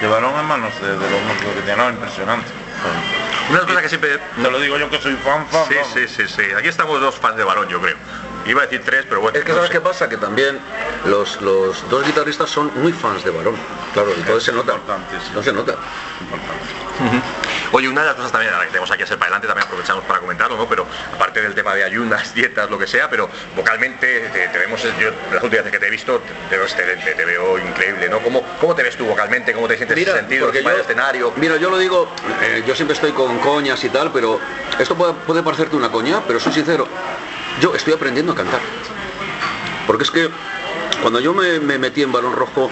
de 0.00 0.06
varón 0.06 0.38
en 0.38 0.44
manos 0.46 0.78
de, 0.82 0.88
de 0.88 1.10
los 1.10 1.22
músicos 1.22 1.54
que 1.54 1.60
tenían, 1.60 1.78
no, 1.78 1.88
impresionante. 1.90 2.50
Una 3.48 3.60
cosa 3.60 3.80
que 3.80 3.88
siempre 3.88 4.18
Te 4.42 4.50
lo 4.50 4.58
digo 4.60 4.76
yo 4.76 4.90
que 4.90 4.98
soy 4.98 5.14
fan, 5.16 5.46
fan, 5.48 5.64
Sí, 5.68 5.74
vamos. 5.76 5.92
sí, 5.94 6.08
sí, 6.08 6.24
sí. 6.28 6.42
Aquí 6.56 6.68
estamos 6.68 7.00
dos 7.00 7.14
fans 7.14 7.36
de 7.36 7.44
varón, 7.44 7.68
yo 7.68 7.80
creo. 7.80 7.96
Iba 8.46 8.62
a 8.62 8.66
decir 8.66 8.82
tres, 8.84 9.04
pero 9.08 9.20
bueno. 9.20 9.36
Es 9.38 9.44
que 9.44 9.50
no 9.50 9.56
sabes 9.56 9.70
sé. 9.70 9.74
qué 9.74 9.80
pasa, 9.80 10.08
que 10.08 10.16
también 10.16 10.58
los, 11.04 11.40
los 11.40 11.88
dos 11.90 12.04
guitarristas 12.06 12.48
son 12.48 12.70
muy 12.76 12.92
fans 12.92 13.24
de 13.24 13.30
Varón. 13.30 13.56
Claro, 13.92 14.12
entonces 14.16 14.44
se 14.44 14.52
nota. 14.52 14.74
sí. 14.74 15.30
No 15.34 15.42
se 15.42 15.52
nota. 15.52 15.74
Oye, 17.72 17.88
una 17.88 18.02
de 18.02 18.06
las 18.06 18.16
cosas 18.16 18.32
también, 18.32 18.52
ahora 18.54 18.64
que 18.64 18.70
tenemos 18.70 18.90
aquí 18.90 19.02
a 19.02 19.06
ser 19.06 19.18
para 19.18 19.26
adelante, 19.26 19.48
también 19.48 19.66
aprovechamos 19.66 20.04
para 20.04 20.20
comentarlo, 20.20 20.56
¿no? 20.56 20.66
Pero 20.68 20.86
aparte 21.14 21.42
del 21.42 21.54
tema 21.54 21.74
de 21.74 21.84
ayunas, 21.84 22.32
dietas, 22.32 22.70
lo 22.70 22.78
que 22.78 22.86
sea, 22.86 23.10
pero 23.10 23.28
vocalmente 23.54 24.30
te, 24.32 24.48
te 24.48 24.58
vemos, 24.58 24.82
yo 24.82 25.10
las 25.32 25.42
últimas 25.42 25.50
veces 25.64 25.72
que 25.72 25.78
te 25.78 25.86
he 25.88 25.90
visto, 25.90 26.22
te 26.48 26.56
veo 26.56 26.64
excelente, 26.64 27.12
te 27.14 27.24
veo 27.24 27.58
increíble, 27.58 28.08
¿no? 28.08 28.20
¿Cómo, 28.20 28.42
cómo 28.60 28.74
te 28.74 28.82
ves 28.82 28.96
tú 28.96 29.04
vocalmente? 29.04 29.52
¿Cómo 29.52 29.66
te 29.68 29.76
sientes 29.76 29.96
en 29.98 30.02
ese 30.04 30.12
sentido? 30.16 30.52
yo- 30.52 30.70
escenario? 30.70 31.32
Mira, 31.36 31.56
yo 31.56 31.68
lo 31.68 31.76
digo, 31.78 32.10
eh, 32.42 32.62
yo 32.66 32.74
siempre 32.74 32.94
estoy 32.94 33.12
con 33.12 33.38
coñas 33.40 33.82
y 33.84 33.90
tal, 33.90 34.10
pero 34.12 34.40
esto 34.78 34.94
puede, 34.94 35.12
puede 35.14 35.42
parecerte 35.42 35.76
una 35.76 35.90
coña, 35.90 36.22
pero 36.26 36.40
soy 36.40 36.52
sincero, 36.52 36.88
yo 37.60 37.74
estoy 37.74 37.94
aprendiendo 37.94 38.32
a 38.32 38.34
cantar. 38.34 38.60
Porque 39.86 40.04
es 40.04 40.10
que 40.10 40.28
cuando 41.02 41.20
yo 41.20 41.34
me, 41.34 41.60
me 41.60 41.78
metí 41.78 42.02
en 42.02 42.12
Balón 42.12 42.32
Rojo, 42.32 42.70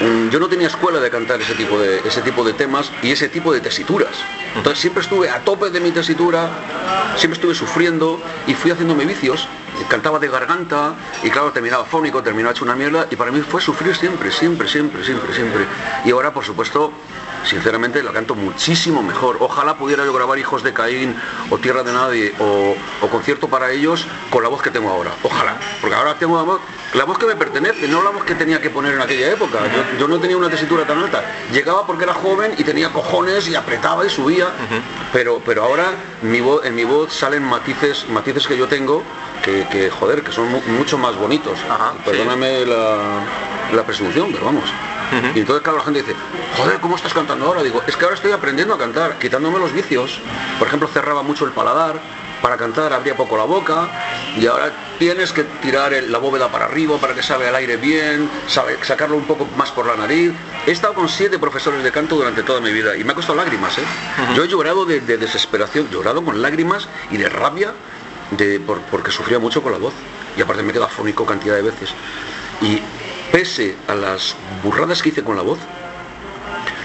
mm, 0.00 0.28
yo 0.28 0.38
no 0.38 0.48
tenía 0.48 0.68
escuela 0.68 1.00
de 1.00 1.10
cantar 1.10 1.40
ese 1.40 1.54
tipo 1.54 1.78
de, 1.78 2.00
ese 2.06 2.22
tipo 2.22 2.44
de 2.44 2.52
temas 2.52 2.90
y 3.02 3.10
ese 3.12 3.28
tipo 3.28 3.52
de 3.52 3.60
tesituras. 3.60 4.10
Entonces 4.54 4.80
siempre 4.80 5.02
estuve 5.02 5.30
a 5.30 5.40
tope 5.40 5.70
de 5.70 5.80
mi 5.80 5.90
tesitura, 5.92 6.50
siempre 7.16 7.36
estuve 7.36 7.54
sufriendo 7.54 8.20
y 8.46 8.54
fui 8.54 8.70
haciéndome 8.70 9.04
vicios. 9.04 9.48
Cantaba 9.88 10.18
de 10.18 10.28
garganta 10.28 10.94
y 11.22 11.30
claro, 11.30 11.52
terminaba 11.52 11.84
fónico, 11.84 12.22
terminaba 12.22 12.52
hecho 12.52 12.64
una 12.64 12.76
mierda 12.76 13.06
y 13.10 13.16
para 13.16 13.30
mí 13.30 13.40
fue 13.40 13.62
sufrir 13.62 13.96
siempre, 13.96 14.30
siempre, 14.30 14.68
siempre, 14.68 15.02
siempre, 15.04 15.32
siempre. 15.34 15.64
Y 16.04 16.10
ahora, 16.10 16.34
por 16.34 16.44
supuesto, 16.44 16.92
sinceramente 17.44 18.02
la 18.02 18.12
canto 18.12 18.34
muchísimo 18.34 19.02
mejor. 19.02 19.36
Ojalá 19.40 19.76
pudiera 19.76 20.04
yo 20.04 20.12
grabar 20.12 20.38
Hijos 20.38 20.62
de 20.62 20.72
Caín 20.72 21.16
o 21.50 21.58
Tierra 21.58 21.82
de 21.82 21.92
Nadie 21.92 22.34
o, 22.38 22.74
o 23.02 23.08
concierto 23.08 23.48
para 23.48 23.70
ellos 23.70 24.06
con 24.30 24.42
la 24.42 24.48
voz 24.48 24.62
que 24.62 24.70
tengo 24.70 24.90
ahora. 24.90 25.10
Ojalá. 25.22 25.56
Porque 25.80 25.94
ahora 25.96 26.14
tengo 26.14 26.36
la 26.36 26.42
voz, 26.42 26.60
la 26.94 27.04
voz 27.04 27.18
que 27.18 27.26
me 27.26 27.36
pertenece, 27.36 27.88
no 27.88 28.02
la 28.02 28.10
voz 28.10 28.24
que 28.24 28.34
tenía 28.34 28.60
que 28.60 28.70
poner 28.70 28.94
en 28.94 29.02
aquella 29.02 29.30
época. 29.32 29.58
Yo, 29.74 29.98
yo 30.00 30.08
no 30.08 30.18
tenía 30.20 30.36
una 30.36 30.48
tesitura 30.50 30.86
tan 30.86 30.98
alta. 30.98 31.24
Llegaba 31.52 31.86
porque 31.86 32.04
era 32.04 32.14
joven 32.14 32.54
y 32.58 32.64
tenía 32.64 32.92
cojones 32.92 33.48
y 33.48 33.54
apretaba 33.54 34.04
y 34.06 34.10
subía. 34.10 34.48
pero, 35.12 35.40
pero 35.44 35.64
ahora 35.64 35.86
mi 36.22 36.40
voz, 36.40 36.64
en 36.64 36.74
mi 36.74 36.84
voz 36.84 37.12
salen 37.12 37.42
matices, 37.42 38.06
matices 38.08 38.46
que 38.46 38.56
yo 38.56 38.68
tengo 38.68 39.02
que, 39.44 39.66
que, 39.70 39.88
joder, 39.90 40.22
que 40.22 40.32
son 40.32 40.50
mu- 40.50 40.60
mucho 40.78 40.98
más 40.98 41.16
bonitos. 41.16 41.58
Ajá, 41.68 41.92
sí. 41.96 42.02
Perdóname 42.10 42.66
la, 42.66 42.98
la 43.72 43.82
presunción, 43.84 44.30
pero 44.32 44.44
vamos. 44.44 44.64
Y 45.34 45.40
entonces 45.40 45.62
claro, 45.62 45.78
la 45.78 45.84
gente 45.84 46.02
dice, 46.02 46.14
joder, 46.56 46.78
¿cómo 46.80 46.96
estás 46.96 47.12
cantando 47.14 47.46
ahora? 47.46 47.62
Digo, 47.62 47.82
es 47.86 47.96
que 47.96 48.04
ahora 48.04 48.14
estoy 48.16 48.32
aprendiendo 48.32 48.74
a 48.74 48.78
cantar, 48.78 49.18
quitándome 49.18 49.58
los 49.58 49.72
vicios. 49.72 50.20
Por 50.58 50.68
ejemplo, 50.68 50.88
cerraba 50.88 51.22
mucho 51.22 51.44
el 51.44 51.50
paladar, 51.52 52.00
para 52.40 52.56
cantar 52.56 52.92
abría 52.94 53.14
poco 53.16 53.36
la 53.36 53.44
boca, 53.44 53.88
y 54.38 54.46
ahora 54.46 54.72
tienes 54.98 55.30
que 55.32 55.44
tirar 55.44 55.92
el- 55.92 56.10
la 56.10 56.16
bóveda 56.16 56.48
para 56.48 56.64
arriba 56.64 56.96
para 56.96 57.14
que 57.14 57.22
salga 57.22 57.48
el 57.50 57.54
aire 57.54 57.76
bien, 57.76 58.30
sabe- 58.46 58.78
sacarlo 58.82 59.16
un 59.16 59.24
poco 59.24 59.46
más 59.58 59.70
por 59.72 59.84
la 59.86 59.94
nariz. 59.94 60.32
He 60.66 60.70
estado 60.70 60.94
con 60.94 61.08
siete 61.10 61.38
profesores 61.38 61.82
de 61.82 61.92
canto 61.92 62.16
durante 62.16 62.42
toda 62.42 62.60
mi 62.60 62.72
vida 62.72 62.96
y 62.96 63.04
me 63.04 63.12
ha 63.12 63.14
costado 63.14 63.36
lágrimas, 63.36 63.76
¿eh? 63.76 63.82
Yo 64.34 64.44
he 64.44 64.48
llorado 64.48 64.86
de, 64.86 65.00
de 65.00 65.18
desesperación, 65.18 65.90
llorado 65.90 66.24
con 66.24 66.40
lágrimas 66.40 66.88
y 67.10 67.18
de 67.18 67.28
rabia 67.28 67.72
de, 68.30 68.58
por- 68.60 68.80
porque 68.82 69.10
sufría 69.10 69.38
mucho 69.38 69.60
con 69.62 69.72
la 69.72 69.78
voz. 69.78 69.92
Y 70.36 70.40
aparte 70.40 70.62
me 70.62 70.72
queda 70.72 70.86
fónico 70.88 71.26
cantidad 71.26 71.56
de 71.56 71.62
veces. 71.62 71.90
Y 72.62 72.80
pese 73.32 73.76
a 73.88 73.94
las 73.94 74.34
burradas 74.62 75.02
que 75.02 75.10
hice 75.10 75.22
con 75.24 75.36
la 75.36 75.42
voz, 75.42 75.58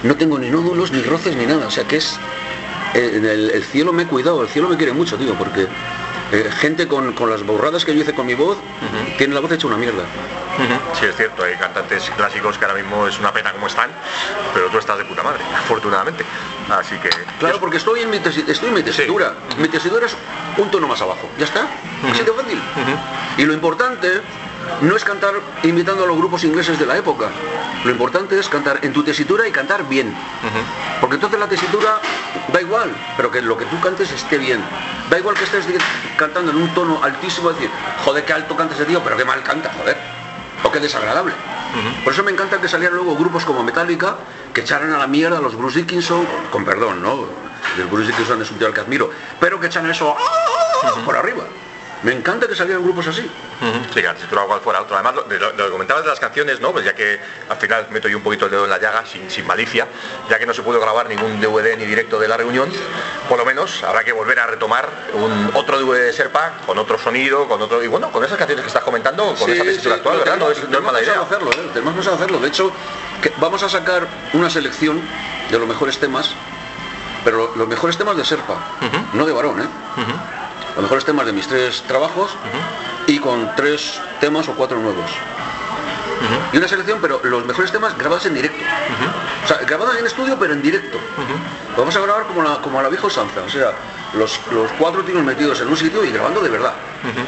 no 0.04 0.16
tengo 0.16 0.38
ni 0.38 0.50
nódulos, 0.50 0.92
ni 0.92 1.02
roces, 1.02 1.36
ni 1.36 1.46
nada. 1.46 1.68
O 1.68 1.72
sea 1.72 1.84
que 1.86 1.98
es. 1.98 2.18
eh, 2.94 3.14
en 3.16 3.26
el, 3.26 3.52
el 3.52 3.64
cielo 3.64 3.92
me 3.94 4.04
he 4.04 4.08
cuidado, 4.08 4.42
el 4.42 4.50
cielo 4.50 4.70
me 4.70 4.78
quiere 4.78 4.94
mucho, 4.94 5.18
tío, 5.18 5.34
porque 5.36 5.68
eh, 6.32 6.50
gente 6.60 6.88
con, 6.88 7.14
con 7.14 7.30
las 7.30 7.44
burradas 7.44 7.86
que 7.86 7.96
yo 7.96 8.02
hice 8.02 8.14
con 8.14 8.26
mi 8.26 8.36
voz 8.36 8.58
tiene 9.18 9.34
la 9.34 9.40
voz 9.40 9.52
hecha 9.52 9.68
una 9.68 9.78
mierda. 9.78 10.04
Sí, 10.98 11.06
es 11.06 11.16
cierto, 11.18 11.44
hay 11.44 11.56
cantantes 11.56 12.10
clásicos 12.16 12.58
que 12.58 12.64
ahora 12.66 12.78
mismo 12.82 13.06
es 13.08 13.20
una 13.20 13.34
pena 13.34 13.52
como 13.52 13.68
están, 13.68 13.90
pero 14.54 14.68
tú 14.70 14.78
estás 14.78 14.98
de 14.98 15.04
puta 15.04 15.22
madre, 15.22 15.42
afortunadamente. 15.58 16.24
Así 16.70 16.96
que. 16.98 17.10
Claro, 17.40 17.60
porque 17.60 17.78
estoy 17.78 18.02
en 18.02 18.10
mi, 18.10 18.18
tesi- 18.20 18.48
estoy 18.48 18.70
en 18.70 18.76
mi 18.76 18.82
tesitura. 18.84 19.34
Mi 19.60 19.68
tesitura 19.68 20.06
es 20.06 20.16
un 20.58 20.72
tono 20.72 20.88
más 20.88 21.02
abajo. 21.02 21.30
¿Ya 21.38 21.46
está? 21.46 21.68
Así 22.10 22.24
de 22.24 22.32
fácil. 22.32 22.60
Y 23.38 23.44
lo 23.44 23.54
importante 23.54 24.22
no 24.82 24.96
es 24.96 25.04
cantar 25.04 25.34
imitando 25.64 26.04
a 26.04 26.08
los 26.08 26.18
grupos 26.18 26.44
ingleses 26.44 26.78
de 26.78 26.86
la 26.86 26.98
época. 26.98 27.30
Lo 27.84 27.92
importante 27.92 28.40
es 28.40 28.50
cantar 28.50 28.80
en 28.82 28.94
tu 28.94 29.04
tesitura 29.04 29.48
y 29.48 29.52
cantar 29.52 29.88
bien. 29.88 30.14
Porque 31.00 31.16
entonces 31.16 31.40
la 31.40 31.48
tesitura 31.48 32.00
da 32.52 32.62
igual, 32.62 32.92
pero 33.16 33.32
que 33.32 33.42
lo 33.42 33.58
que 33.58 33.66
tú 33.66 33.80
cantes 33.80 34.12
esté 34.12 34.38
bien. 34.38 34.64
Da 35.10 35.20
igual 35.20 35.36
que 35.36 35.44
estés 35.44 35.66
cantando 36.18 36.52
en 36.52 36.58
un 36.58 36.74
tono 36.74 37.04
altísimo, 37.04 37.52
decir, 37.52 37.70
joder, 38.04 38.26
qué 38.26 38.34
alto 38.34 38.56
canta 38.56 38.76
ese 38.76 38.86
tío, 38.86 39.02
pero 39.04 39.18
qué 39.18 39.26
mal 39.26 39.44
canta, 39.44 39.72
joder. 39.78 39.98
O 40.64 40.72
qué 40.72 40.80
desagradable. 40.80 41.34
Por 42.04 42.14
eso 42.14 42.24
me 42.24 42.32
encanta 42.32 42.60
que 42.60 42.70
salieran 42.70 42.96
luego 42.96 43.16
grupos 43.16 43.44
como 43.44 43.62
Metallica 43.62 44.16
que 44.54 44.62
echaran 44.62 44.94
a 44.94 44.98
la 44.98 45.08
mierda 45.08 45.38
a 45.38 45.42
los 45.42 45.56
Bruce 45.56 45.80
Dickinson, 45.80 46.26
con, 46.26 46.46
con 46.46 46.66
perdón, 46.66 47.04
¿no? 47.04 47.26
El 47.78 47.86
Bruce 47.88 48.08
Dickinson 48.08 48.42
es 48.42 48.50
un 48.50 48.58
tío 48.58 48.68
al 48.68 48.74
que 48.74 48.80
admiro, 48.80 49.12
pero 49.40 49.60
que 49.60 49.68
echan 49.68 49.90
eso 49.90 50.16
por 51.04 51.18
arriba. 51.18 51.44
Me 52.04 52.12
encanta 52.12 52.48
que 52.48 52.56
salieran 52.56 52.84
grupos 52.84 53.08
así. 53.08 53.22
Sí, 53.22 53.94
que 53.96 54.04
la 54.04 54.14
tesitura 54.14 54.44
cual 54.44 54.60
fuera 54.62 54.82
otro. 54.82 54.96
Además, 54.96 55.16
lo, 55.16 55.24
lo, 55.28 55.54
lo 55.54 55.66
que 55.66 55.72
comentabas 55.72 56.04
de 56.04 56.10
las 56.10 56.20
canciones, 56.20 56.60
¿no? 56.60 56.72
Pues 56.72 56.86
ya 56.86 56.94
que 56.94 57.20
al 57.50 57.58
final 57.58 57.88
meto 57.90 58.08
yo 58.08 58.18
un 58.18 58.24
poquito 58.24 58.46
el 58.46 58.52
dedo 58.52 58.66
en 58.66 58.70
la 58.70 58.78
llaga, 58.80 59.06
sin, 59.06 59.30
sin 59.32 59.48
malicia, 59.48 59.88
ya 60.30 60.38
que 60.38 60.46
no 60.46 60.54
se 60.54 60.62
pudo 60.62 60.80
grabar 60.80 61.08
ningún 61.10 61.40
DVD 61.42 61.76
ni 61.78 61.86
directo 61.86 62.20
de 62.20 62.28
la 62.28 62.38
reunión, 62.38 62.70
por 63.30 63.40
lo 63.40 63.46
menos 63.46 63.82
habrá 63.84 64.04
que 64.04 64.12
volver 64.12 64.40
a 64.40 64.46
retomar 64.48 64.88
un 65.14 65.50
otro 65.56 65.80
DVD 65.80 66.06
de 66.06 66.14
Serpa, 66.14 66.54
con 66.66 66.78
otro 66.78 67.00
sonido, 67.00 67.48
con 67.48 67.62
otro. 67.62 67.82
Y 67.84 67.88
bueno, 67.88 68.12
con 68.12 68.24
esas 68.24 68.38
canciones 68.38 68.64
que 68.64 68.68
estás 68.68 68.84
comentando, 68.84 69.34
con 69.34 69.50
esa 69.50 69.64
tesitura 69.64 69.96
actual, 69.96 70.18
lo 70.18 70.24
¿verdad? 70.26 70.38
No 70.38 70.46
tenemos- 70.48 70.64
es, 70.64 70.70
no 70.70 70.78
es 70.78 70.84
mala 70.84 71.02
idea. 71.02 71.22
hacerlo, 71.22 71.52
¿eh? 71.54 71.70
Tenemos 71.74 71.94
pensado 71.96 72.16
hacerlo. 72.18 72.40
De 72.40 72.48
hecho, 72.50 72.72
que 73.22 73.32
vamos 73.38 73.64
a 73.64 73.70
sacar 73.70 74.06
una 74.34 74.50
selección 74.50 75.02
de 75.50 75.58
los 75.58 75.68
mejores 75.68 75.98
temas, 75.98 76.30
pero 77.24 77.38
lo- 77.38 77.56
los 77.56 77.68
mejores 77.68 77.98
temas 77.98 78.16
de 78.18 78.26
Serpa, 78.26 78.58
no 79.14 79.26
de 79.26 79.32
varón, 79.32 79.62
¿eh? 79.62 79.68
Los 80.76 80.84
mejores 80.84 81.06
temas 81.06 81.26
de 81.26 81.34
mis 81.34 81.48
tres 81.48 81.84
trabajos 81.88 82.32
y 83.08 83.20
con 83.20 83.56
tres 83.56 84.00
temas 84.20 84.48
o 84.50 84.54
cuatro 84.54 84.78
nuevos. 84.80 85.10
Y 86.52 86.58
una 86.58 86.68
selección, 86.68 87.00
pero 87.02 87.20
los 87.24 87.46
mejores 87.46 87.72
temas 87.72 87.98
grabados 87.98 88.26
en 88.26 88.34
directo. 88.34 88.64
O 89.44 89.48
sea, 89.48 89.58
grabados 89.58 89.98
en 89.98 90.06
estudio, 90.06 90.38
pero 90.40 90.54
en 90.54 90.62
directo. 90.62 90.98
Vamos 91.78 91.96
a 91.96 92.00
grabar 92.00 92.26
como 92.26 92.42
la, 92.42 92.62
como 92.62 92.80
a 92.80 92.84
la 92.84 92.90
vieja 92.90 93.08
usanza. 93.08 93.42
O 93.46 93.50
sea, 93.50 93.72
los, 94.14 94.40
los 94.52 94.72
cuatro 94.80 95.04
tíos 95.04 95.24
metidos 95.24 95.62
en 95.62 95.68
un 95.68 95.78
sitio 95.78 96.04
y 96.04 96.12
grabando 96.12 96.42
de 96.42 96.50
verdad. 96.50 96.74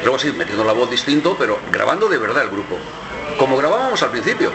Luego 0.04 0.18
sí, 0.20 0.32
metiendo 0.32 0.64
la 0.64 0.74
voz 0.74 0.90
distinto, 0.90 1.36
pero 1.38 1.60
grabando 1.72 2.10
de 2.10 2.18
verdad 2.18 2.44
el 2.44 2.50
grupo. 2.50 2.78
Como 3.38 3.56
grabábamos 3.58 4.02
al 4.02 4.10
principio. 4.10 4.52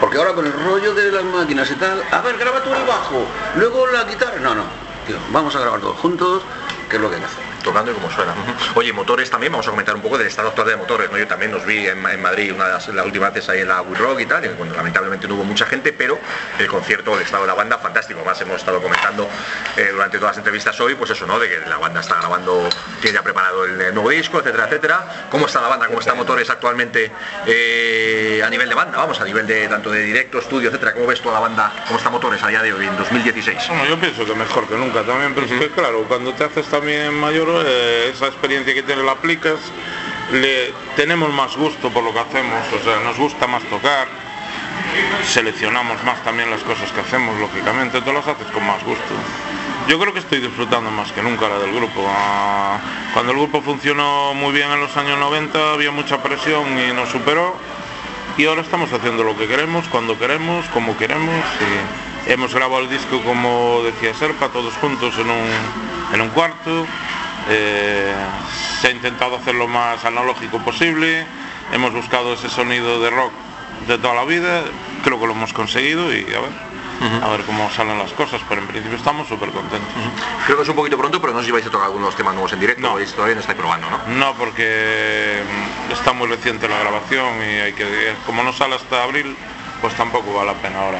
Porque 0.00 0.18
ahora 0.18 0.34
con 0.34 0.46
el 0.46 0.52
rollo 0.52 0.94
de 0.94 1.10
las 1.10 1.24
máquinas 1.24 1.70
y 1.70 1.74
tal, 1.74 2.02
a 2.10 2.20
ver, 2.20 2.36
graba 2.36 2.62
tú 2.62 2.72
el 2.72 2.84
bajo, 2.84 3.24
luego 3.56 3.86
la 3.88 4.04
guitarra. 4.04 4.38
No, 4.40 4.54
no. 4.54 4.64
Tío, 5.06 5.16
vamos 5.30 5.56
a 5.56 5.60
grabar 5.60 5.80
todos 5.80 5.96
juntos, 5.98 6.42
que 6.90 6.96
es 6.96 7.02
lo 7.02 7.08
que 7.08 7.16
hay 7.16 7.20
que 7.22 7.26
hacer. 7.26 7.44
Tocando 7.66 7.90
y 7.90 7.94
cómo 7.94 8.10
suena. 8.10 8.32
Oye, 8.74 8.92
motores 8.92 9.28
también, 9.28 9.52
vamos 9.52 9.66
a 9.66 9.70
comentar 9.70 9.94
un 9.94 10.00
poco 10.00 10.16
del 10.16 10.28
estado 10.28 10.48
actual 10.48 10.68
de 10.68 10.76
motores, 10.76 11.10
¿no? 11.10 11.18
Yo 11.18 11.26
también 11.26 11.50
nos 11.50 11.66
vi 11.66 11.86
en, 11.86 12.06
en 12.06 12.22
Madrid 12.22 12.52
una 12.54 12.66
de 12.66 12.72
las, 12.74 12.88
las 12.88 13.04
últimas 13.04 13.34
veces 13.34 13.50
ahí 13.50 13.60
en 13.60 13.68
la 13.68 13.82
We 13.82 13.98
Rock 13.98 14.20
y 14.20 14.26
tal, 14.26 14.44
y 14.44 14.48
bueno, 14.48 14.74
lamentablemente 14.74 15.28
no 15.28 15.34
hubo 15.34 15.44
mucha 15.44 15.66
gente, 15.66 15.92
pero 15.92 16.18
el 16.58 16.66
concierto, 16.68 17.14
el 17.16 17.22
estado 17.22 17.42
de 17.42 17.48
la 17.48 17.54
banda, 17.54 17.78
fantástico. 17.78 18.20
Además 18.20 18.40
hemos 18.40 18.56
estado 18.56 18.80
comentando 18.80 19.28
eh, 19.76 19.90
durante 19.92 20.18
todas 20.18 20.32
las 20.32 20.38
entrevistas 20.38 20.80
hoy, 20.80 20.94
pues 20.94 21.10
eso, 21.10 21.26
¿no? 21.26 21.38
De 21.38 21.48
que 21.48 21.68
la 21.68 21.78
banda 21.78 22.00
está 22.00 22.14
grabando, 22.16 22.68
tiene 23.00 23.16
ya 23.16 23.22
preparado 23.22 23.64
el, 23.64 23.80
el 23.80 23.92
nuevo 23.94 24.10
disco, 24.10 24.38
etcétera, 24.38 24.66
etcétera. 24.66 25.26
¿Cómo 25.30 25.46
está 25.46 25.60
la 25.60 25.68
banda? 25.68 25.86
¿Cómo 25.86 25.98
está 26.00 26.14
motores 26.14 26.48
actualmente 26.48 27.10
eh, 27.46 28.42
a 28.44 28.48
nivel 28.50 28.68
de 28.68 28.74
banda? 28.74 28.98
Vamos, 28.98 29.20
a 29.20 29.24
nivel 29.24 29.46
de 29.46 29.66
tanto 29.68 29.90
de 29.90 30.02
directo, 30.02 30.38
estudio, 30.38 30.68
etcétera. 30.68 30.92
¿Cómo 30.94 31.06
ves 31.06 31.20
toda 31.20 31.34
la 31.34 31.40
banda? 31.40 31.72
¿Cómo 31.86 31.98
está 31.98 32.10
motores 32.10 32.42
a 32.42 32.48
día 32.48 32.62
de 32.62 32.72
hoy, 32.72 32.86
en 32.86 32.96
2016? 32.96 33.68
Bueno, 33.68 33.86
yo 33.86 33.98
pienso 33.98 34.24
que 34.24 34.34
mejor 34.34 34.68
que 34.68 34.76
nunca 34.76 35.02
también, 35.02 35.34
pero 35.34 35.46
es 35.46 35.52
que 35.52 35.70
claro, 35.70 36.04
cuando 36.06 36.32
te 36.34 36.44
haces 36.44 36.66
también 36.66 37.14
mayor, 37.14 37.48
eh, 37.64 38.10
esa 38.12 38.26
experiencia 38.26 38.74
que 38.74 38.82
tienes 38.82 39.04
la 39.04 39.12
aplicas, 39.12 39.58
le 40.32 40.72
tenemos 40.96 41.32
más 41.32 41.56
gusto 41.56 41.90
por 41.90 42.02
lo 42.02 42.12
que 42.12 42.20
hacemos, 42.20 42.60
o 42.72 42.84
sea, 42.84 43.00
nos 43.00 43.16
gusta 43.16 43.46
más 43.46 43.62
tocar, 43.64 44.08
seleccionamos 45.24 46.02
más 46.04 46.22
también 46.24 46.50
las 46.50 46.62
cosas 46.62 46.90
que 46.92 47.00
hacemos, 47.00 47.38
lógicamente, 47.38 48.00
tú 48.02 48.12
las 48.12 48.26
haces 48.26 48.46
con 48.48 48.66
más 48.66 48.82
gusto. 48.84 49.14
Yo 49.88 50.00
creo 50.00 50.12
que 50.12 50.18
estoy 50.18 50.40
disfrutando 50.40 50.90
más 50.90 51.12
que 51.12 51.22
nunca 51.22 51.48
la 51.48 51.60
del 51.60 51.72
grupo. 51.72 52.04
Ah, 52.08 52.80
Cuando 53.14 53.30
el 53.30 53.38
grupo 53.38 53.62
funcionó 53.62 54.34
muy 54.34 54.52
bien 54.52 54.70
en 54.72 54.80
los 54.80 54.96
años 54.96 55.16
90 55.16 55.74
había 55.74 55.92
mucha 55.92 56.20
presión 56.22 56.76
y 56.76 56.92
nos 56.92 57.08
superó 57.10 57.54
y 58.36 58.44
ahora 58.44 58.60
estamos 58.60 58.92
haciendo 58.92 59.24
lo 59.24 59.36
que 59.36 59.46
queremos, 59.46 59.86
cuando 59.88 60.18
queremos, 60.18 60.66
como 60.66 60.96
queremos. 60.98 61.44
hemos 62.26 62.52
grabado 62.52 62.82
el 62.82 62.90
disco, 62.90 63.22
como 63.22 63.82
decía 63.84 64.12
Serpa, 64.12 64.48
todos 64.48 64.74
juntos 64.74 65.14
en 65.18 65.30
un, 65.30 65.48
en 66.12 66.20
un 66.20 66.28
cuarto. 66.30 66.86
Eh, 67.48 68.14
se 68.80 68.88
ha 68.88 68.90
intentado 68.90 69.36
hacer 69.36 69.54
lo 69.54 69.68
más 69.68 70.04
analógico 70.04 70.58
posible. 70.58 71.26
Hemos 71.72 71.92
buscado 71.92 72.32
ese 72.34 72.48
sonido 72.48 73.00
de 73.00 73.10
rock 73.10 73.32
de 73.86 73.98
toda 73.98 74.14
la 74.14 74.24
vida. 74.24 74.64
Creo 75.04 75.20
que 75.20 75.26
lo 75.26 75.32
hemos 75.32 75.52
conseguido 75.52 76.12
y 76.14 76.22
a 76.34 76.40
ver, 76.40 77.22
a 77.22 77.28
ver 77.28 77.42
cómo 77.42 77.70
salen 77.70 77.98
las 77.98 78.12
cosas. 78.12 78.40
Pero 78.48 78.60
en 78.62 78.66
principio 78.68 78.96
estamos 78.96 79.28
súper 79.28 79.50
contentos. 79.50 79.88
Creo 80.44 80.56
que 80.56 80.62
es 80.64 80.68
un 80.68 80.76
poquito 80.76 80.98
pronto, 80.98 81.20
pero 81.20 81.32
no 81.32 81.40
sé 81.40 81.46
si 81.46 81.52
vais 81.52 81.66
a 81.66 81.70
tocar 81.70 81.86
algunos 81.86 82.14
temas 82.16 82.34
nuevos 82.34 82.52
en 82.52 82.60
directo, 82.60 82.82
No. 82.82 82.98
todavía 83.14 83.34
no 83.34 83.40
estáis 83.40 83.58
probando, 83.58 83.88
¿no? 83.90 83.98
No, 84.16 84.34
porque 84.34 85.42
mm, 85.88 85.92
está 85.92 86.12
muy 86.12 86.28
reciente 86.28 86.68
la 86.68 86.78
grabación 86.80 87.38
y 87.42 87.60
hay 87.60 87.72
que, 87.74 88.14
como 88.26 88.42
no 88.42 88.52
sale 88.52 88.74
hasta 88.76 89.02
abril, 89.04 89.36
pues 89.80 89.94
tampoco 89.94 90.34
vale 90.34 90.52
la 90.52 90.58
pena 90.58 90.80
ahora 90.82 90.98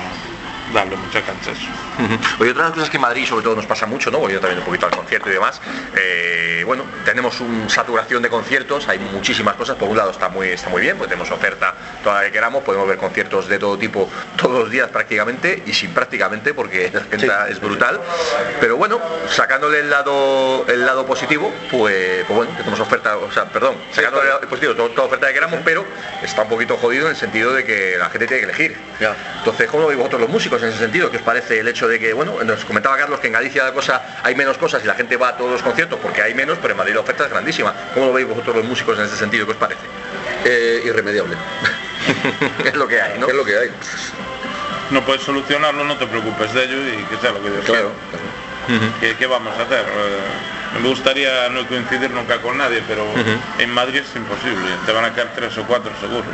darle 0.72 0.96
mucha 0.96 1.20
cancha 1.22 1.50
a 1.50 1.52
eso. 1.52 1.66
Ujú. 1.98 2.42
Oye, 2.42 2.50
otra 2.50 2.62
de 2.64 2.68
las 2.68 2.74
cosas 2.74 2.90
que 2.90 2.96
en 2.96 3.02
Madrid 3.02 3.26
sobre 3.26 3.44
todo 3.44 3.56
nos 3.56 3.66
pasa 3.66 3.86
mucho, 3.86 4.10
¿no? 4.10 4.18
Voy 4.18 4.32
yo 4.32 4.40
también 4.40 4.58
un 4.58 4.64
poquito 4.64 4.86
al 4.86 4.92
concierto 4.92 5.28
y 5.30 5.32
demás. 5.32 5.60
eh, 5.96 6.62
bueno, 6.66 6.84
tenemos 7.04 7.40
una 7.40 7.68
saturación 7.68 8.22
de 8.22 8.28
conciertos, 8.28 8.88
hay 8.88 8.98
muchísimas 8.98 9.54
cosas. 9.54 9.76
Por 9.76 9.88
un 9.88 9.96
lado 9.96 10.10
está 10.10 10.28
muy, 10.28 10.48
está 10.48 10.68
muy 10.68 10.82
bien, 10.82 10.96
pues 10.96 11.08
tenemos 11.08 11.30
oferta 11.30 11.74
toda 12.02 12.16
la 12.16 12.26
que 12.26 12.32
queramos, 12.32 12.64
podemos 12.64 12.88
ver 12.88 12.98
conciertos 12.98 13.46
de 13.48 13.58
todo 13.58 13.78
tipo 13.78 14.10
todos 14.36 14.58
los 14.58 14.70
días 14.70 14.88
prácticamente 14.90 15.62
y 15.64 15.72
sin 15.72 15.92
prácticamente 15.94 16.54
porque 16.54 16.90
la 16.92 17.00
agenda 17.00 17.48
es 17.48 17.60
brutal. 17.60 18.00
Pero 18.60 18.76
bueno, 18.76 19.00
sacándole 19.28 19.80
el 19.80 19.90
lado 19.90 20.64
el 20.66 20.84
lado 20.84 21.06
positivo, 21.06 21.52
pues, 21.70 22.24
pues 22.26 22.36
bueno, 22.36 22.52
tenemos 22.56 22.80
oferta, 22.80 23.16
o 23.16 23.30
sea, 23.30 23.44
perdón, 23.44 23.76
sacándole 23.92 24.24
el 24.24 24.28
lado 24.30 24.40
positivo 24.48 24.74
toda, 24.74 24.88
toda 24.88 25.06
oferta 25.06 25.28
que 25.28 25.34
queramos, 25.34 25.60
pero 25.64 25.84
está 26.22 26.42
un 26.42 26.48
poquito 26.48 26.76
jodido 26.76 27.04
en 27.06 27.10
el 27.10 27.16
sentido 27.16 27.52
de 27.52 27.64
que 27.64 27.96
la 27.98 28.10
gente 28.10 28.26
tiene 28.26 28.40
que 28.40 28.52
elegir. 28.52 28.76
Ya. 29.00 29.14
Entonces, 29.38 29.70
¿cómo 29.70 29.82
lo 29.82 29.88
veis 29.88 29.98
vosotros 29.98 30.20
los 30.22 30.30
músicos 30.30 30.55
en 30.62 30.68
ese 30.70 30.78
sentido? 30.78 31.10
¿Qué 31.10 31.16
os 31.18 31.22
parece 31.22 31.60
el 31.60 31.68
hecho 31.68 31.88
de 31.88 31.98
que, 31.98 32.12
bueno, 32.12 32.42
nos 32.44 32.64
comentaba 32.64 32.96
Carlos 32.96 33.20
que 33.20 33.26
en 33.28 33.32
Galicia 33.34 33.64
la 33.64 33.72
cosa 33.72 34.18
hay 34.22 34.34
menos 34.34 34.56
cosas 34.58 34.82
y 34.82 34.86
la 34.86 34.94
gente 34.94 35.16
va 35.16 35.28
a 35.28 35.36
todos 35.36 35.50
los 35.52 35.62
conciertos 35.62 35.98
porque 36.02 36.22
hay 36.22 36.34
menos, 36.34 36.58
pero 36.60 36.72
en 36.72 36.78
Madrid 36.78 36.94
la 36.94 37.00
oferta 37.00 37.24
es 37.24 37.30
grandísima. 37.30 37.74
¿Cómo 37.94 38.06
lo 38.06 38.12
veis 38.12 38.26
vosotros 38.28 38.56
los 38.56 38.64
músicos 38.64 38.98
en 38.98 39.04
ese 39.06 39.16
sentido? 39.16 39.46
¿Qué 39.46 39.52
os 39.52 39.58
parece? 39.58 39.80
Eh, 40.44 40.82
irremediable. 40.84 41.36
es 42.64 42.74
lo 42.74 42.86
que 42.86 43.00
hay, 43.00 43.18
¿no? 43.18 43.26
Es 43.28 43.34
lo 43.34 43.44
que 43.44 43.56
hay. 43.58 43.70
No 44.90 45.04
puedes 45.04 45.22
solucionarlo, 45.22 45.84
no 45.84 45.96
te 45.96 46.06
preocupes 46.06 46.52
de 46.54 46.64
ello 46.64 46.76
y 46.78 47.02
que 47.04 47.16
sea 47.20 47.32
lo 47.32 47.42
que 47.42 47.50
Dios 47.50 47.64
Claro. 47.64 47.90
quiera. 48.10 48.92
¿Qué, 49.00 49.14
qué 49.16 49.26
vamos 49.26 49.56
a 49.58 49.62
hacer? 49.62 49.80
Eh, 49.80 50.80
me 50.82 50.88
gustaría 50.88 51.48
no 51.50 51.66
coincidir 51.68 52.10
nunca 52.10 52.38
con 52.42 52.58
nadie, 52.58 52.82
pero 52.88 53.04
en 53.58 53.70
Madrid 53.70 54.00
es 54.00 54.16
imposible. 54.16 54.68
Te 54.84 54.92
van 54.92 55.04
a 55.04 55.14
quedar 55.14 55.32
tres 55.34 55.56
o 55.58 55.62
cuatro 55.64 55.90
seguro. 56.00 56.24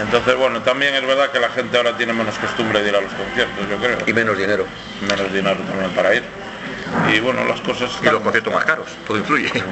Entonces, 0.00 0.36
bueno, 0.36 0.62
también 0.62 0.94
es 0.94 1.06
verdad 1.06 1.30
que 1.30 1.40
la 1.40 1.48
gente 1.50 1.76
ahora 1.76 1.96
tiene 1.96 2.12
menos 2.12 2.36
costumbre 2.38 2.82
de 2.82 2.88
ir 2.88 2.96
a 2.96 3.00
los 3.00 3.12
conciertos, 3.12 3.68
yo 3.68 3.76
creo. 3.78 3.98
Y 4.06 4.12
menos 4.12 4.38
dinero. 4.38 4.64
menos 5.02 5.32
dinero 5.32 5.56
también 5.56 5.90
para 5.90 6.14
ir. 6.14 6.22
Y 7.12 7.20
bueno, 7.20 7.44
las 7.44 7.60
cosas... 7.60 7.90
Y 8.02 8.06
los 8.06 8.22
conciertos 8.22 8.52
más 8.52 8.64
caros, 8.64 8.88
todo 9.06 9.18
influye. 9.18 9.50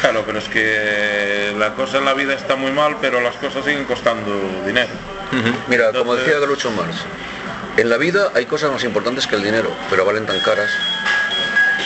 Claro, 0.00 0.22
pero 0.24 0.38
es 0.38 0.48
que 0.48 1.54
la 1.58 1.74
cosa 1.74 1.98
en 1.98 2.04
la 2.04 2.14
vida 2.14 2.34
está 2.34 2.56
muy 2.56 2.70
mal, 2.72 2.96
pero 3.00 3.20
las 3.20 3.36
cosas 3.36 3.64
siguen 3.64 3.84
costando 3.84 4.32
dinero. 4.64 4.92
Mira, 5.68 5.92
como 5.92 6.14
decía 6.14 6.38
Groucho 6.38 6.70
Marx, 6.70 6.96
en 7.76 7.90
la 7.90 7.96
vida 7.96 8.30
hay 8.34 8.46
cosas 8.46 8.70
más 8.70 8.84
importantes 8.84 9.26
que 9.26 9.36
el 9.36 9.42
dinero, 9.42 9.70
pero 9.90 10.04
valen 10.04 10.26
tan 10.26 10.38
caras. 10.40 10.70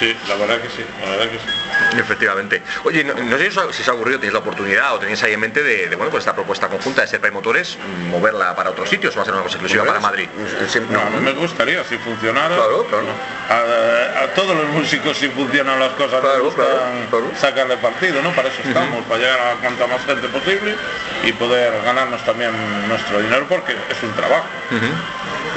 Sí, 0.00 0.16
la 0.28 0.34
verdad 0.36 0.60
que 0.62 0.68
sí, 0.70 0.82
la 1.04 1.10
verdad 1.10 1.28
que 1.30 1.38
sí. 1.38 1.98
Efectivamente. 2.00 2.62
Oye, 2.84 3.04
no, 3.04 3.12
no 3.14 3.36
sé 3.36 3.50
si 3.50 3.58
os 3.58 3.88
ha- 3.88 3.92
ocurrido, 3.92 4.18
tenéis 4.18 4.32
la 4.32 4.38
oportunidad 4.38 4.94
o 4.94 4.98
tenéis 4.98 5.22
ahí 5.22 5.34
en 5.34 5.40
mente 5.40 5.62
de, 5.62 5.88
de, 5.88 5.96
bueno, 5.96 6.10
pues 6.10 6.22
esta 6.22 6.34
propuesta 6.34 6.68
conjunta 6.68 7.02
de 7.02 7.08
Serpa 7.08 7.28
y 7.28 7.30
Motores, 7.32 7.76
moverla 8.08 8.56
para 8.56 8.70
otros 8.70 8.88
sitios 8.88 9.14
o 9.14 9.16
va 9.18 9.22
a 9.22 9.24
ser 9.26 9.34
una 9.34 9.42
cosa 9.42 9.56
exclusiva 9.56 9.84
para 9.84 10.00
Madrid. 10.00 10.26
Sí, 10.68 10.80
No, 10.88 11.00
a 11.00 11.10
mí 11.10 11.20
me 11.20 11.32
gustaría 11.32 11.84
si 11.84 11.98
funcionara. 11.98 12.56
Claro, 12.56 12.86
claro. 12.86 13.06
A, 13.50 14.22
a 14.24 14.26
todos 14.34 14.56
los 14.56 14.66
músicos 14.68 15.18
si 15.18 15.28
funcionan 15.28 15.78
las 15.78 15.90
cosas 15.92 16.20
Claro, 16.22 16.38
nos 16.38 16.54
gustan 16.54 16.66
claro, 16.66 17.06
claro. 17.10 17.30
sacarle 17.38 17.76
partido, 17.76 18.22
¿no? 18.22 18.30
Para 18.32 18.48
eso 18.48 18.62
estamos, 18.64 19.04
para 19.04 19.20
llegar 19.20 19.38
a 19.40 19.54
cuanta 19.60 19.86
más 19.86 20.02
gente 20.06 20.28
posible 20.28 20.76
y 21.24 21.32
poder 21.32 21.74
ganarnos 21.84 22.24
también 22.24 22.52
nuestro 22.88 23.20
dinero 23.20 23.44
porque 23.48 23.72
es 23.72 24.02
un 24.02 24.12
trabajo. 24.12 24.46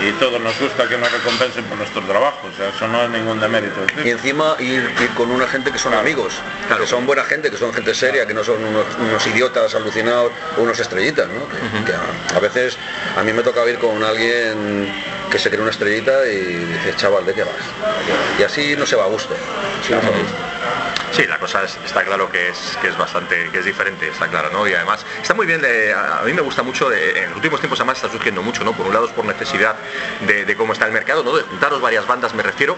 Y 0.05 0.11
todos 0.13 0.41
nos 0.41 0.59
gusta 0.59 0.87
que 0.89 0.97
nos 0.97 1.09
recompensen 1.11 1.63
por 1.65 1.77
nuestro 1.77 2.01
trabajo, 2.01 2.47
o 2.51 2.57
sea, 2.57 2.69
eso 2.69 2.87
no 2.87 3.03
es 3.03 3.09
ningún 3.09 3.39
demérito. 3.39 3.79
Y 4.03 4.09
encima 4.09 4.55
ir, 4.59 4.83
ir 5.01 5.09
con 5.15 5.31
una 5.31 5.47
gente 5.47 5.71
que 5.71 5.77
son 5.77 5.91
Claro. 5.93 6.05
amigos, 6.05 6.33
Claro. 6.67 6.81
que 6.83 6.89
son 6.89 7.05
buena 7.05 7.23
gente, 7.23 7.49
que 7.49 7.57
son 7.57 7.73
gente 7.73 7.93
seria, 7.93 8.25
que 8.27 8.33
no 8.33 8.43
son 8.43 8.63
unos, 8.63 8.85
unos 8.99 9.25
idiotas 9.27 9.73
alucinados 9.75 10.31
o 10.57 10.61
unos 10.61 10.79
estrellitas, 10.79 11.27
¿no? 11.29 11.47
Que, 11.47 11.85
que 11.85 11.93
a, 11.93 12.37
a 12.37 12.39
veces 12.39 12.77
a 13.17 13.23
mí 13.23 13.31
me 13.31 13.43
toca 13.43 13.65
ir 13.69 13.77
con 13.79 14.03
alguien 14.03 14.91
que 15.31 15.39
se 15.39 15.49
cree 15.49 15.61
una 15.61 15.71
estrellita 15.71 16.27
y 16.27 16.35
dice, 16.65 16.95
chaval, 16.97 17.25
¿de 17.25 17.33
qué 17.33 17.43
vas? 17.43 17.53
Y 18.39 18.43
así 18.43 18.75
no 18.75 18.85
se 18.85 18.95
va 18.95 19.05
a 19.05 19.07
gusto. 19.07 19.33
así 19.81 19.93
no 19.93 20.01
se 20.01 20.09
va 20.09 20.15
a 20.15 20.19
gusto. 20.19 20.35
Sí, 21.13 21.27
la 21.27 21.37
cosa 21.37 21.63
es- 21.63 21.77
está 21.85 22.03
claro 22.03 22.29
que 22.31 22.49
es, 22.49 22.75
que 22.81 22.87
es 22.87 22.97
bastante, 22.97 23.49
que 23.51 23.59
es 23.59 23.65
diferente, 23.65 24.07
está 24.07 24.27
claro, 24.27 24.49
¿no? 24.51 24.67
Y 24.67 24.73
además 24.73 25.05
está 25.21 25.35
muy 25.35 25.45
bien, 25.45 25.61
de- 25.61 25.93
a 25.93 26.19
a 26.19 26.21
mí 26.23 26.33
me 26.33 26.41
gusta 26.41 26.63
mucho, 26.63 26.89
de- 26.89 27.19
en 27.19 27.25
los 27.27 27.35
últimos 27.35 27.59
tiempos 27.59 27.79
además 27.79 27.97
está 27.97 28.09
surgiendo 28.09 28.41
mucho, 28.41 28.63
¿no? 28.63 28.73
Por 28.73 28.87
un 28.87 28.93
lado 28.93 29.05
es 29.05 29.11
por 29.11 29.23
necesidad 29.25 29.75
de, 30.21 30.43
de 30.45 30.55
cómo 30.57 30.73
está 30.73 30.85
el 30.87 30.91
mercado, 30.91 31.23
¿no? 31.23 31.35
De 31.35 31.43
juntaros 31.43 31.81
varias 31.81 32.07
bandas 32.07 32.33
me 32.33 32.41
refiero, 32.41 32.75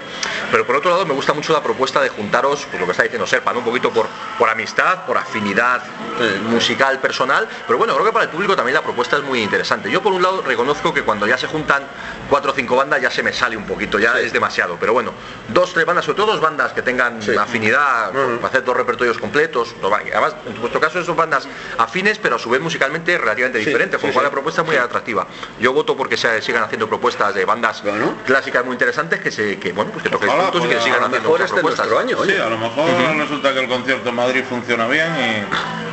pero 0.51 0.65
por 0.65 0.75
otro 0.75 0.91
lado 0.91 1.05
me 1.05 1.13
gusta 1.13 1.33
mucho 1.33 1.53
la 1.53 1.61
propuesta 1.63 2.01
de 2.01 2.09
juntaros, 2.09 2.65
pues 2.69 2.79
lo 2.79 2.85
que 2.85 2.91
está 2.91 3.03
diciendo 3.03 3.25
Serpa, 3.25 3.53
¿no? 3.53 3.59
Un 3.59 3.65
poquito 3.65 3.91
por, 3.91 4.07
por 4.37 4.49
amistad, 4.49 5.05
por 5.05 5.17
afinidad 5.17 5.81
eh, 6.19 6.39
musical, 6.43 6.99
personal, 6.99 7.47
pero 7.67 7.77
bueno, 7.77 7.93
creo 7.93 8.05
que 8.05 8.11
para 8.11 8.25
el 8.25 8.31
público 8.31 8.55
también 8.55 8.73
la 8.73 8.81
propuesta 8.81 9.15
es 9.17 9.23
muy 9.23 9.41
interesante. 9.41 9.89
Yo 9.89 10.01
por 10.01 10.11
un 10.11 10.21
lado 10.21 10.41
reconozco 10.41 10.93
que 10.93 11.03
cuando 11.03 11.25
ya 11.25 11.37
se 11.37 11.47
juntan 11.47 11.83
cuatro 12.29 12.51
o 12.51 12.55
cinco 12.55 12.75
bandas 12.75 13.01
ya 13.01 13.09
se 13.11 13.23
me 13.23 13.31
sale 13.31 13.55
un 13.55 13.65
poquito, 13.65 13.97
ya 13.97 14.19
es 14.19 14.33
demasiado, 14.33 14.75
pero 14.79 14.91
bueno, 14.93 15.13
dos, 15.47 15.73
tres 15.73 15.85
bandas, 15.85 16.03
sobre 16.03 16.17
todo 16.17 16.33
dos 16.33 16.41
bandas 16.41 16.73
que 16.73 16.81
tengan 16.81 17.21
Sí. 17.21 17.35
afinidad, 17.35 18.11
para 18.35 18.47
hacer 18.47 18.63
dos 18.63 18.75
repertorios 18.77 19.17
completos. 19.17 19.75
Además, 19.83 20.35
en 20.45 20.59
vuestro 20.59 20.79
caso 20.79 21.03
son 21.03 21.15
bandas 21.15 21.47
afines, 21.77 22.17
pero 22.19 22.35
a 22.35 22.39
su 22.39 22.49
vez 22.49 22.61
musicalmente 22.61 23.17
relativamente 23.17 23.59
Sí, 23.59 23.65
diferentes, 23.65 23.99
con 23.99 24.07
sí, 24.09 24.11
lo 24.11 24.13
cual 24.13 24.23
sí. 24.23 24.27
la 24.27 24.31
propuesta 24.31 24.61
es 24.61 24.67
muy 24.67 24.75
atractiva. 24.77 25.27
Yo 25.59 25.73
voto 25.73 25.95
porque 25.95 26.17
se 26.17 26.41
sigan 26.41 26.63
haciendo 26.63 26.87
propuestas 26.87 27.33
de 27.35 27.45
bandas 27.45 27.81
Bueno. 27.83 28.15
clásicas 28.25 28.65
muy 28.65 28.73
interesantes 28.73 29.19
que 29.21 29.31
se 29.31 29.57
que 29.59 29.71
bueno 29.71 29.91
pues 29.91 30.03
que 30.03 30.09
toquen 30.09 30.29
juntos 30.29 30.65
y 30.65 30.67
que 30.67 30.81
sigan 30.81 31.03
a 31.03 31.05
haciendo 31.07 31.29
Mejor 31.29 31.41
este 31.41 31.45
es 31.45 31.61
propuestas. 31.61 31.87
año, 31.91 32.17
Sí, 32.17 32.31
oye. 32.31 32.41
a 32.41 32.49
lo 32.49 32.57
mejor 32.57 32.89
resulta 33.17 33.53
que 33.53 33.59
el 33.59 33.67
concierto 33.69 34.09
en 34.09 34.15
Madrid 34.15 34.43
funciona 34.47 34.87
bien 34.87 35.07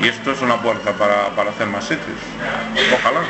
y, 0.01 0.05
y 0.05 0.09
esto 0.09 0.33
es 0.33 0.41
una 0.43 0.61
puerta 0.61 0.93
para, 0.93 1.29
para 1.37 1.51
hacer 1.51 1.67
más 1.67 1.85
sitios. 1.85 2.19
Ojalá. 3.01 3.21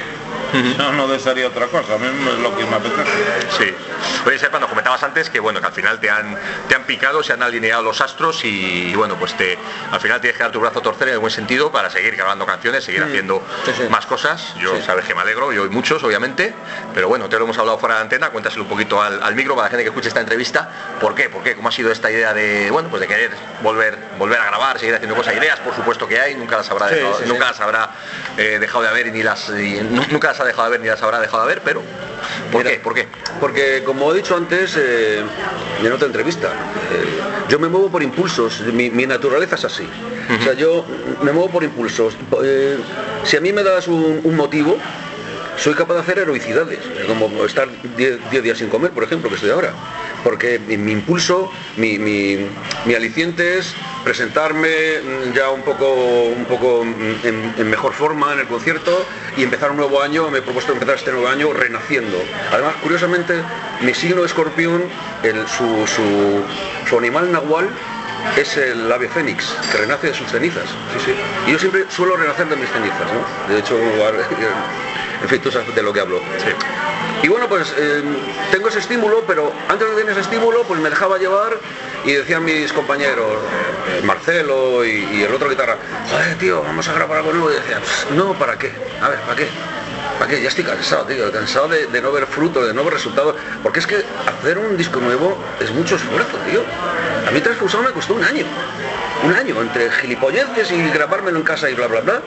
Yo 0.79 0.93
no 0.93 1.09
desearía 1.09 1.47
otra 1.49 1.67
cosa, 1.67 1.95
a 1.95 1.99
mí 1.99 2.07
es 2.07 2.39
lo 2.39 2.57
que 2.57 2.65
me 2.65 2.77
apetece. 2.77 3.11
Sí. 3.59 3.75
Oye, 4.27 4.39
Serpa, 4.39 4.59
nos 4.59 4.69
comentabas 4.69 5.03
antes 5.03 5.31
que 5.31 5.41
bueno, 5.41 5.61
que 5.61 5.67
al 5.67 5.73
final 5.73 5.99
te 6.01 6.11
han, 6.11 6.37
te 6.69 6.75
han 6.75 6.85
picado, 6.85 7.23
se 7.23 7.33
han 7.33 7.43
alineado 7.43 7.83
los 7.83 8.01
astros 8.01 8.45
y, 8.45 8.91
y, 8.91 8.95
bueno, 8.95 9.17
pues 9.17 9.37
te 9.37 9.59
al 9.91 10.01
final 10.01 10.21
tienes 10.21 10.37
que 10.37 10.43
dar 10.43 10.53
tu 10.53 10.61
brazo 10.61 10.81
a 10.81 10.83
torcer 10.83 11.09
en 11.09 11.15
el 11.15 11.21
buen 11.21 11.33
sentido 11.33 11.73
para 11.73 11.91
seguir 11.91 12.15
grabando 12.17 12.45
canciones, 12.47 12.85
seguir 12.85 13.03
haciendo 13.03 13.23
Mm. 13.41 13.67
Sí, 13.67 13.73
sí. 13.77 13.83
más 13.89 14.07
cosas. 14.07 14.55
Yo 14.59 14.77
Sí. 14.77 14.83
sabes 14.85 15.05
que 15.07 15.15
me 15.15 15.21
alegro, 15.23 15.53
yo 15.53 15.65
y 15.65 15.69
muchos, 15.71 16.03
obviamente, 16.05 16.55
pero 16.95 17.09
bueno, 17.09 17.29
te 17.29 17.39
lo 17.39 17.45
hemos 17.45 17.57
hablado 17.59 17.79
fuera 17.79 17.97
de 17.97 18.03
antena, 18.03 18.31
cuéntaselo 18.31 18.65
un 18.65 18.69
poquito 18.69 19.01
al, 19.01 19.23
al 19.23 19.35
micro 19.35 19.55
para 19.55 19.67
la 19.67 19.71
gente 19.71 19.85
que 19.85 19.89
escuche 19.91 20.09
esta 20.09 20.21
entrevista. 20.21 20.69
¿Por 21.01 21.15
qué? 21.15 21.29
¿Por 21.31 21.43
qué? 21.43 21.55
¿Cómo 21.57 21.69
ha 21.69 21.73
sido 21.73 21.91
esta 21.91 22.11
idea 22.11 22.35
de, 22.35 22.71
bueno, 22.71 22.89
pues 22.91 23.01
de 23.01 23.09
querer 23.09 23.31
volver, 23.63 23.97
volver 24.19 24.39
a 24.41 24.45
grabar, 24.47 24.79
seguir 24.79 24.95
haciendo 24.95 25.17
cosas? 25.17 25.35
Ideas, 25.35 25.61
por 25.61 25.75
supuesto 25.75 26.07
que 26.07 26.21
hay, 26.21 26.35
nunca 26.35 26.57
las 26.59 26.71
habrá 26.71 26.89
Sí, 26.89 26.95
dejado, 26.97 27.19
sí, 27.19 27.25
nunca 27.27 27.45
sí. 27.47 27.51
las 27.51 27.61
habrá 27.61 27.91
eh, 28.37 28.59
dejado 28.61 28.83
de 28.83 28.89
haber 28.91 29.07
y 29.07 29.11
ni 29.13 29.23
las 29.23 29.49
y 29.51 29.81
nunca 30.11 30.29
las 30.29 30.41
ha 30.43 30.47
dejado 30.47 30.65
de 30.65 30.71
ver 30.73 30.81
ni 30.81 30.89
las 30.89 31.03
habrá 31.03 31.21
dejado 31.21 31.47
de 31.47 31.55
ver, 31.55 31.63
pero 31.65 31.83
¿por 32.51 32.63
Mira, 32.63 32.75
qué? 32.75 32.81
¿Por 32.81 32.95
qué? 32.95 33.09
Porque 33.41 33.83
como 33.85 34.13
he 34.13 34.17
dicho 34.17 34.37
antes 34.37 34.77
eh, 34.77 35.23
en 35.83 35.93
otra 35.93 36.07
entrevista, 36.07 36.49
eh, 36.49 37.21
Yo 37.49 37.59
me 37.59 37.69
muevo 37.69 37.91
por 37.91 38.03
impulsos, 38.03 38.61
mi, 38.61 38.91
mi 38.91 39.07
naturaleza 39.07 39.57
es 39.57 39.65
así. 39.65 39.89
O 40.41 40.43
sea, 40.43 40.55
yo 40.55 40.85
me 41.23 41.33
muevo 41.33 41.51
por 41.51 41.65
impulsos. 41.65 42.17
Eh, 42.43 42.79
si 43.25 43.37
a 43.37 43.41
mí 43.41 43.53
me 43.53 43.63
das 43.63 43.89
un, 43.89 44.21
un 44.23 44.37
motivo, 44.37 44.79
soy 45.57 45.75
capaz 45.75 45.95
de 45.95 46.01
hacer 46.01 46.19
heroicidades, 46.19 46.79
como 47.07 47.45
estar 47.45 47.69
10 47.97 48.31
10 48.31 48.43
días 48.43 48.59
sin 48.59 48.69
comer, 48.69 48.91
por 48.91 49.05
ejemplo, 49.05 49.29
que 49.29 49.37
estoy 49.37 49.51
ahora. 49.51 49.73
Porque 50.25 50.59
mi, 50.61 50.93
impulso, 50.93 51.51
mi, 51.77 51.99
mi- 51.99 52.47
aliciente 52.95 53.59
es 53.59 53.75
presentarme 54.05 54.69
ya 55.35 55.51
un 55.51 55.63
poco, 55.63 55.93
un 55.95 56.45
poco 56.45 56.83
en, 56.83 57.69
mejor 57.69 57.93
forma 57.93 58.33
en 58.33 58.39
el 58.41 58.47
concierto 58.47 59.05
y 59.37 59.43
empezar 59.43 59.71
un 59.73 59.79
nuevo 59.79 60.01
año. 60.01 60.31
Me 60.31 60.39
he 60.39 60.43
propuesto 60.43 60.73
empezar 60.73 60.95
este 60.97 61.11
nuevo 61.11 61.29
año 61.29 61.53
renaciendo. 61.53 62.19
Además, 62.53 62.75
curiosamente, 62.83 63.35
mi 63.81 63.95
signo 63.95 64.25
escorpión, 64.25 64.85
el- 65.25 65.47
su, 65.49 65.87
su- 65.89 66.43
su 66.89 66.99
animal 66.99 67.33
nahual, 67.33 67.69
es 68.37 68.57
el 68.57 68.91
ave 68.93 69.09
fénix, 69.09 69.53
que 69.73 69.79
renace 69.79 70.07
de 70.09 70.15
sus 70.15 70.31
cenizas. 70.31 70.69
Sí, 70.97 71.07
sí. 71.07 71.15
Y 71.49 71.53
yo 71.53 71.59
siempre 71.59 71.87
suelo 71.89 72.17
renacer 72.17 72.47
de 72.49 72.55
mis 72.55 72.71
cenizas, 72.71 73.09
¿no? 73.13 73.53
De 73.53 73.59
hecho, 73.59 73.77
en 75.23 75.29
fin, 75.29 75.41
tú 75.41 75.51
sabes 75.51 75.75
de 75.75 75.83
lo 75.83 75.93
que 75.93 76.01
hablo. 76.01 76.21
Y 77.23 77.29
bueno, 77.29 77.49
pues 77.49 77.73
eh, 77.79 78.03
tengo 78.51 78.69
ese 78.69 78.81
estímulo, 78.81 79.23
pero 79.27 79.53
antes 79.69 79.89
de 79.89 79.95
tener 79.95 80.11
ese 80.13 80.21
estímulo, 80.23 80.65
pues 80.65 80.81
me 80.81 80.91
dejaba 80.91 81.19
llevar 81.19 81.57
y 82.05 82.13
decían 82.13 82.45
mis 82.45 82.73
compañeros, 82.73 83.37
eh, 83.89 84.03
Marcelo 84.05 84.85
y, 84.85 85.09
y 85.13 85.23
el 85.23 85.33
otro 85.33 85.49
guitarra, 85.49 85.77
joder, 86.11 86.37
tío, 86.39 86.63
vamos 86.63 86.89
a 86.89 86.93
grabar 86.95 87.19
algo 87.19 87.33
nuevo. 87.33 87.51
Y 87.53 87.55
decía, 87.55 87.79
"Pss, 87.81 88.11
no, 88.17 88.35
¿para 88.35 88.59
qué? 88.59 88.73
A 89.01 89.09
ver, 89.09 89.21
¿para 89.21 89.37
qué? 89.37 89.47
¿Para 90.19 90.31
qué? 90.31 90.43
Ya 90.43 90.49
estoy 90.49 90.65
cansado, 90.65 91.05
tío, 91.07 91.31
cansado 91.31 91.69
de, 91.69 91.87
de 91.87 92.03
no 92.03 92.11
ver 92.11 92.27
fruto, 92.27 92.65
de 92.65 92.75
no 92.75 92.83
ver 92.85 92.95
resultados. 92.95 93.37
Porque 93.63 93.79
es 93.81 93.87
que 93.87 94.05
hacer 94.27 94.59
un 94.59 94.77
disco 94.77 94.99
nuevo 95.01 95.39
es 95.61 95.71
mucho 95.71 95.95
esfuerzo, 95.97 96.37
tío. 96.51 96.63
A 97.27 97.31
mí 97.31 97.41
Transfusado 97.41 97.85
me 97.85 97.91
costó 97.93 98.15
un 98.15 98.25
año. 98.25 98.45
Un 99.25 99.35
año, 99.35 99.61
entre 99.61 99.91
gilipolleces 99.91 100.71
y 100.73 100.83
grabármelo 100.91 101.39
en 101.39 101.45
casa 101.45 101.71
y 101.71 101.75
bla, 101.75 101.87
bla, 101.87 102.01
bla. 102.01 102.21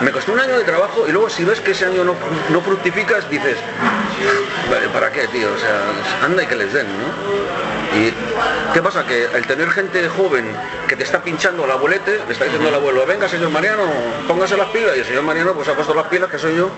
Me 0.00 0.10
costó 0.10 0.32
un 0.32 0.40
año 0.40 0.58
de 0.58 0.64
trabajo 0.64 1.04
y 1.06 1.12
luego 1.12 1.30
si 1.30 1.44
ves 1.44 1.60
que 1.60 1.70
ese 1.72 1.86
año 1.86 2.02
no, 2.02 2.16
no 2.48 2.60
fructificas, 2.60 3.28
dices, 3.30 3.56
"Vale, 4.70 4.88
¿para 4.88 5.12
qué, 5.12 5.28
tío? 5.28 5.48
O 5.52 5.58
sea, 5.58 6.24
anda 6.24 6.42
y 6.42 6.46
que 6.46 6.56
les 6.56 6.72
den, 6.72 6.86
¿no? 6.88 8.00
Y 8.00 8.12
¿qué 8.72 8.82
pasa? 8.82 9.04
Que 9.04 9.28
al 9.34 9.44
tener 9.46 9.68
gente 9.70 10.08
joven 10.08 10.44
que 10.88 10.96
te 10.96 11.02
está 11.04 11.22
pinchando 11.22 11.64
el 11.64 11.70
abuelete, 11.70 12.20
le 12.26 12.32
está 12.32 12.44
diciendo 12.44 12.68
al 12.68 12.74
abuelo, 12.76 13.04
venga 13.06 13.28
señor 13.28 13.50
Mariano, 13.50 13.82
póngase 14.28 14.56
las 14.56 14.68
pilas, 14.68 14.96
y 14.96 15.00
el 15.00 15.06
señor 15.06 15.22
Mariano 15.24 15.54
pues 15.54 15.68
ha 15.68 15.74
puesto 15.74 15.94
las 15.94 16.06
pilas, 16.06 16.30
que 16.30 16.38
soy 16.38 16.56
yo, 16.56 16.70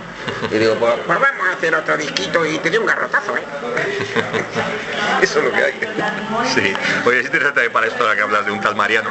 y 0.50 0.59
digo, 0.59 0.75
pues, 0.76 0.95
pues 1.07 1.19
vamos 1.21 1.49
a 1.49 1.52
hacer 1.52 1.75
otro 1.75 1.97
disquito 1.99 2.45
y 2.47 2.59
te 2.59 2.71
doy 2.71 2.78
un 2.78 2.87
garrotazo, 2.87 3.37
¿eh? 3.37 3.42
Eso 5.23 5.38
es 5.38 5.45
lo 5.45 5.52
que 5.52 5.62
hay. 5.62 5.81
Sí, 6.54 6.75
oye, 7.07 7.21
es 7.21 7.26
interesante 7.26 7.69
para 7.71 7.87
esto 7.87 8.02
ahora 8.02 8.16
que 8.16 8.23
hablas 8.23 8.47
de 8.47 8.52
un 8.52 8.61
tal 8.61 8.75
Mariano, 8.75 9.11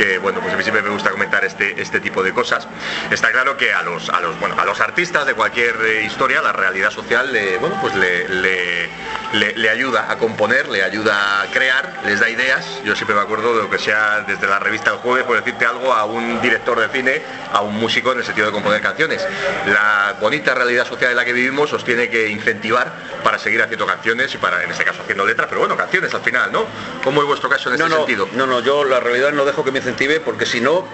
que 0.00 0.18
bueno, 0.18 0.40
pues 0.40 0.54
a 0.54 0.56
mí 0.56 0.62
siempre 0.62 0.82
me 0.82 0.90
gusta 0.90 1.09
comentar 1.20 1.44
este, 1.44 1.80
este 1.82 2.00
tipo 2.00 2.22
de 2.22 2.32
cosas. 2.32 2.66
Está 3.10 3.30
claro 3.30 3.54
que 3.58 3.74
a 3.74 3.82
los, 3.82 4.08
a 4.08 4.20
los, 4.20 4.40
bueno, 4.40 4.54
a 4.58 4.64
los 4.64 4.80
artistas 4.80 5.26
de 5.26 5.34
cualquier 5.34 5.76
eh, 5.84 6.02
historia, 6.04 6.40
la 6.40 6.52
realidad 6.52 6.90
social 6.90 7.30
le, 7.30 7.58
bueno, 7.58 7.76
pues 7.82 7.94
le, 7.94 8.26
le, 8.26 8.88
le- 9.34 9.52
le 9.54 9.68
ayuda 9.68 10.10
a 10.10 10.16
componer, 10.16 10.68
le 10.70 10.82
ayuda 10.82 11.42
a 11.42 11.46
crear, 11.48 12.00
les 12.06 12.20
da 12.20 12.30
ideas. 12.30 12.64
Yo 12.84 12.96
siempre 12.96 13.14
me 13.14 13.20
acuerdo 13.20 13.54
de 13.54 13.64
lo 13.64 13.68
que 13.70 13.78
sea 13.78 14.24
desde 14.26 14.46
la 14.46 14.58
revista 14.60 14.92
El 14.92 14.96
Jueves, 14.96 15.24
por 15.24 15.36
decirte 15.36 15.66
algo, 15.66 15.92
a 15.92 16.06
un 16.06 16.40
director 16.40 16.80
de 16.80 16.88
cine, 16.88 17.20
a 17.52 17.60
un 17.60 17.76
músico 17.76 18.12
en 18.12 18.18
el 18.20 18.24
sentido 18.24 18.46
de 18.46 18.52
componer 18.54 18.80
canciones. 18.80 19.22
La 19.66 20.14
bonita 20.22 20.54
realidad 20.54 20.86
social 20.86 21.10
en 21.10 21.16
la 21.18 21.26
que 21.26 21.34
vivimos 21.34 21.70
os 21.74 21.84
tiene 21.84 22.08
que 22.08 22.28
incentivar 22.28 22.90
para 23.22 23.38
seguir 23.38 23.60
haciendo 23.62 23.84
canciones 23.86 24.32
y 24.34 24.38
para, 24.38 24.64
en 24.64 24.70
este 24.70 24.84
caso, 24.84 25.02
haciendo 25.02 25.26
letras, 25.26 25.48
pero 25.50 25.60
bueno, 25.60 25.76
canciones 25.76 26.14
al 26.14 26.22
final, 26.22 26.50
¿no? 26.50 26.64
¿Cómo 27.04 27.20
es 27.20 27.26
vuestro 27.26 27.50
caso 27.50 27.70
en 27.70 27.78
no, 27.78 27.84
este 27.84 27.94
no, 27.98 28.06
sentido? 28.06 28.28
No, 28.32 28.46
no, 28.46 28.60
yo 28.60 28.84
la 28.84 29.00
realidad 29.00 29.32
no 29.32 29.44
dejo 29.44 29.62
que 29.62 29.70
me 29.70 29.80
incentive 29.80 30.20
porque 30.20 30.46
si 30.46 30.60
no, 30.62 30.88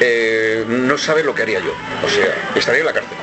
eh, 0.00 0.64
no 0.66 0.98
sabe 0.98 1.22
lo 1.22 1.34
que 1.34 1.42
haría 1.42 1.60
yo. 1.60 1.74
O 2.04 2.08
sea, 2.08 2.26
estaría 2.54 2.80
en 2.80 2.86
la 2.86 2.92
cárcel. 2.92 3.16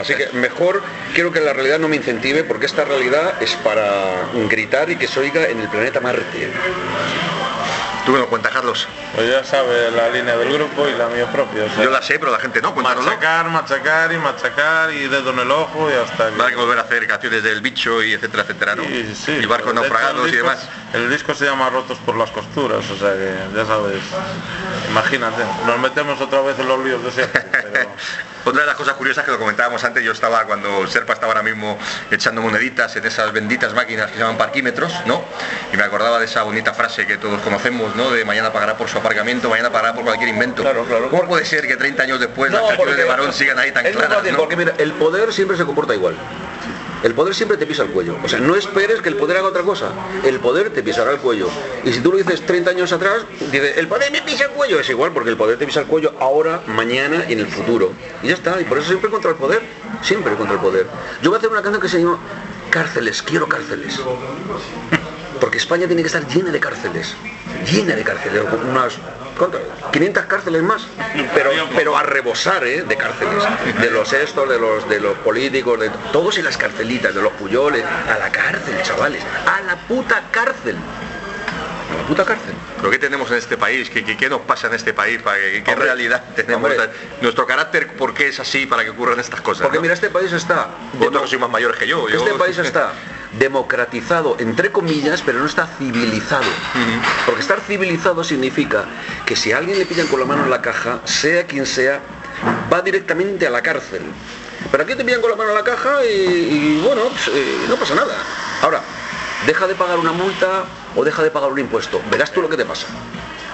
Así 0.00 0.14
que 0.14 0.28
mejor 0.32 0.82
quiero 1.14 1.32
que 1.32 1.40
la 1.40 1.52
realidad 1.52 1.78
no 1.78 1.88
me 1.88 1.96
incentive 1.96 2.44
porque 2.44 2.66
esta 2.66 2.84
realidad 2.84 3.34
es 3.42 3.54
para 3.56 4.28
gritar 4.48 4.90
y 4.90 4.96
que 4.96 5.08
se 5.08 5.20
oiga 5.20 5.46
en 5.48 5.60
el 5.60 5.68
planeta 5.68 6.00
Marte. 6.00 6.50
Tú 8.06 8.12
me 8.12 8.20
lo 8.20 8.28
cuentas, 8.28 8.52
Carlos. 8.52 8.88
Pues 9.14 9.28
ya 9.30 9.44
sabe 9.44 9.90
la 9.90 10.08
línea 10.08 10.34
del 10.34 10.50
grupo 10.50 10.88
y 10.88 10.92
la 10.96 11.08
mía 11.08 11.30
propia. 11.30 11.64
o 11.64 11.68
sea, 11.74 11.84
Yo 11.84 11.90
la 11.90 12.00
sé, 12.00 12.18
pero 12.18 12.32
la 12.32 12.38
gente 12.38 12.62
no, 12.62 12.72
cuéntanoslo. 12.72 13.10
machacar, 13.10 13.48
machacar 13.50 14.12
y 14.12 14.16
machacar 14.16 14.92
y 14.94 15.08
dedo 15.08 15.30
en 15.30 15.40
el 15.40 15.50
ojo 15.50 15.90
y 15.90 15.92
hasta 15.92 16.30
Va 16.30 16.46
a 16.48 16.56
volver 16.56 16.78
a 16.78 16.82
hacer 16.82 17.06
canciones 17.06 17.42
del 17.42 17.60
bicho 17.60 18.02
y 18.02 18.14
etcétera, 18.14 18.44
etcétera, 18.44 18.76
¿no? 18.76 18.84
Sí, 18.84 19.14
sí, 19.14 19.32
y 19.32 19.44
barcos 19.44 19.74
naufragados 19.74 20.26
y 20.32 20.36
demás. 20.36 20.66
El 20.92 21.10
disco 21.10 21.34
se 21.34 21.44
llama 21.44 21.68
Rotos 21.68 21.98
por 21.98 22.16
las 22.16 22.30
costuras, 22.30 22.88
o 22.90 22.96
sea 22.96 23.12
que 23.12 23.34
ya 23.54 23.66
sabes, 23.66 24.02
imagínate, 24.88 25.44
nos 25.66 25.78
metemos 25.78 26.18
otra 26.20 26.40
vez 26.40 26.58
en 26.58 26.66
los 26.66 26.82
líos 26.82 27.04
de 27.04 27.10
siempre, 27.10 27.42
pero 27.72 27.90
Otra 28.48 28.62
de 28.62 28.66
las 28.66 28.76
cosas 28.76 28.94
curiosas 28.94 29.26
que 29.26 29.30
lo 29.30 29.38
comentábamos 29.38 29.84
antes, 29.84 30.02
yo 30.02 30.12
estaba 30.12 30.44
cuando 30.44 30.86
Serpa 30.86 31.12
estaba 31.12 31.32
ahora 31.32 31.42
mismo 31.42 31.78
echando 32.10 32.40
moneditas 32.40 32.96
en 32.96 33.04
esas 33.04 33.30
benditas 33.32 33.74
máquinas 33.74 34.06
que 34.06 34.14
se 34.14 34.20
llaman 34.20 34.38
parquímetros, 34.38 34.92
¿no? 35.04 35.22
Y 35.72 35.76
me 35.76 35.82
acordaba 35.82 36.18
de 36.18 36.24
esa 36.24 36.44
bonita 36.44 36.72
frase 36.72 37.06
que 37.06 37.18
todos 37.18 37.42
conocemos, 37.42 37.94
¿no? 37.94 38.10
De 38.10 38.24
mañana 38.24 38.50
pagará 38.50 38.78
por 38.78 38.88
su 38.88 38.96
aparcamiento, 38.96 39.50
mañana 39.50 39.70
pagará 39.70 39.94
por 39.94 40.04
cualquier 40.04 40.30
invento. 40.30 40.62
Claro, 40.62 40.84
claro. 40.86 41.10
¿Cómo 41.10 41.26
puede 41.26 41.44
ser 41.44 41.66
que 41.66 41.76
30 41.76 42.04
años 42.04 42.20
después 42.20 42.50
las 42.50 42.62
canciones 42.62 42.96
de 42.96 43.04
varón 43.04 43.32
sigan 43.34 43.58
ahí 43.58 43.70
tan 43.70 43.84
claras, 43.84 44.22
porque 44.36 44.56
mira, 44.56 44.72
el 44.78 44.92
poder 44.92 45.32
siempre 45.34 45.58
se 45.58 45.66
comporta 45.66 45.94
igual. 45.94 46.14
El 47.02 47.14
poder 47.14 47.34
siempre 47.34 47.56
te 47.56 47.66
pisa 47.66 47.84
el 47.84 47.90
cuello. 47.90 48.16
O 48.24 48.28
sea, 48.28 48.40
no 48.40 48.56
esperes 48.56 49.00
que 49.00 49.08
el 49.08 49.16
poder 49.16 49.36
haga 49.36 49.48
otra 49.48 49.62
cosa. 49.62 49.92
El 50.24 50.40
poder 50.40 50.70
te 50.70 50.82
pisará 50.82 51.12
el 51.12 51.18
cuello. 51.18 51.48
Y 51.84 51.92
si 51.92 52.00
tú 52.00 52.10
lo 52.10 52.18
dices 52.18 52.44
30 52.44 52.70
años 52.70 52.92
atrás, 52.92 53.24
dices, 53.52 53.76
el 53.76 53.86
poder 53.86 54.10
me 54.10 54.22
pisa 54.22 54.44
el 54.44 54.50
cuello. 54.50 54.80
Es 54.80 54.90
igual, 54.90 55.12
porque 55.12 55.30
el 55.30 55.36
poder 55.36 55.58
te 55.58 55.66
pisa 55.66 55.80
el 55.80 55.86
cuello 55.86 56.14
ahora, 56.18 56.62
mañana 56.66 57.24
y 57.28 57.34
en 57.34 57.40
el 57.40 57.46
futuro. 57.46 57.92
Y 58.22 58.28
ya 58.28 58.34
está. 58.34 58.60
Y 58.60 58.64
por 58.64 58.78
eso 58.78 58.88
siempre 58.88 59.10
contra 59.10 59.30
el 59.30 59.36
poder. 59.36 59.62
Siempre 60.02 60.34
contra 60.34 60.54
el 60.54 60.60
poder. 60.60 60.86
Yo 61.22 61.30
voy 61.30 61.36
a 61.36 61.38
hacer 61.38 61.50
una 61.50 61.62
canción 61.62 61.80
que 61.80 61.88
se 61.88 62.00
llama 62.00 62.18
Cárceles, 62.70 63.22
quiero 63.22 63.48
cárceles. 63.48 63.98
Porque 65.40 65.58
España 65.58 65.86
tiene 65.86 66.02
que 66.02 66.08
estar 66.08 66.26
llena 66.26 66.50
de 66.50 66.58
cárceles. 66.58 67.14
Llena 67.70 67.94
de 67.94 68.02
cárceles. 68.02 68.42
Unas. 68.68 68.94
500 69.92 70.24
cárceles 70.26 70.62
más. 70.62 70.82
Pero, 71.34 71.50
pero 71.74 71.96
a 71.96 72.02
rebosar, 72.02 72.64
¿eh? 72.66 72.82
De 72.82 72.96
cárceles. 72.96 73.34
De 73.80 73.90
los 73.90 74.12
estos, 74.12 74.48
de 74.48 74.58
los, 74.58 74.88
de 74.88 75.00
los 75.00 75.16
políticos, 75.18 75.78
de 75.80 75.90
todos 76.12 76.36
en 76.38 76.44
las 76.44 76.56
carcelitas, 76.56 77.14
de 77.14 77.22
los 77.22 77.32
puyoles. 77.34 77.84
A 77.84 78.18
la 78.18 78.30
cárcel, 78.30 78.74
chavales. 78.82 79.22
A 79.46 79.60
la 79.62 79.76
puta 79.76 80.22
cárcel. 80.30 80.76
A 80.76 81.96
la 82.02 82.06
puta 82.06 82.24
cárcel. 82.24 82.54
¿Pero 82.76 82.90
qué 82.90 82.98
tenemos 82.98 83.30
en 83.30 83.38
este 83.38 83.56
país? 83.56 83.88
¿Qué, 83.90 84.04
qué, 84.04 84.16
qué 84.16 84.28
nos 84.28 84.42
pasa 84.42 84.66
en 84.66 84.74
este 84.74 84.92
país? 84.92 85.20
¿Para 85.22 85.38
¿Qué 85.38 85.62
Hombre, 85.68 85.84
realidad 85.86 86.22
tenemos? 86.36 86.70
hombre. 86.70 86.90
Nuestro 87.20 87.46
carácter, 87.46 87.88
¿por 87.96 88.14
qué 88.14 88.28
es 88.28 88.38
así 88.40 88.66
para 88.66 88.84
que 88.84 88.90
ocurran 88.90 89.18
estas 89.18 89.40
cosas? 89.40 89.62
Porque 89.62 89.78
no? 89.78 89.82
mira, 89.82 89.94
este 89.94 90.10
país 90.10 90.32
está... 90.32 90.68
Vosotros 90.94 91.22
que 91.22 91.28
sois 91.28 91.40
más 91.40 91.50
mayores 91.50 91.76
que 91.78 91.86
yo. 91.86 92.08
yo- 92.08 92.18
Este 92.18 92.34
país 92.34 92.58
está 92.58 92.92
democratizado, 93.38 94.36
entre 94.38 94.72
comillas, 94.72 95.22
pero 95.24 95.38
no 95.38 95.46
está 95.46 95.66
civilizado. 95.66 96.44
Porque 97.26 97.40
estar 97.40 97.60
civilizado 97.60 98.24
significa 98.24 98.84
que 99.26 99.36
si 99.36 99.52
a 99.52 99.58
alguien 99.58 99.78
le 99.78 99.86
pillan 99.86 100.06
con 100.08 100.20
la 100.20 100.26
mano 100.26 100.44
en 100.44 100.50
la 100.50 100.62
caja, 100.62 101.00
sea 101.04 101.46
quien 101.46 101.66
sea, 101.66 102.00
va 102.72 102.82
directamente 102.82 103.46
a 103.46 103.50
la 103.50 103.62
cárcel. 103.62 104.02
Pero 104.70 104.82
aquí 104.82 104.94
te 104.94 105.04
pillan 105.04 105.20
con 105.20 105.30
la 105.30 105.36
mano 105.36 105.50
en 105.50 105.56
la 105.56 105.64
caja 105.64 106.04
y, 106.04 106.08
y, 106.08 106.82
bueno, 106.84 107.02
pues, 107.08 107.28
eh, 107.28 107.66
no 107.68 107.76
pasa 107.76 107.94
nada. 107.94 108.16
Ahora, 108.62 108.82
deja 109.46 109.66
de 109.66 109.74
pagar 109.74 109.98
una 109.98 110.12
multa 110.12 110.64
o 110.96 111.04
deja 111.04 111.22
de 111.22 111.30
pagar 111.30 111.50
un 111.50 111.58
impuesto. 111.58 112.00
Verás 112.10 112.32
tú 112.32 112.42
lo 112.42 112.48
que 112.48 112.56
te 112.56 112.64
pasa. 112.64 112.86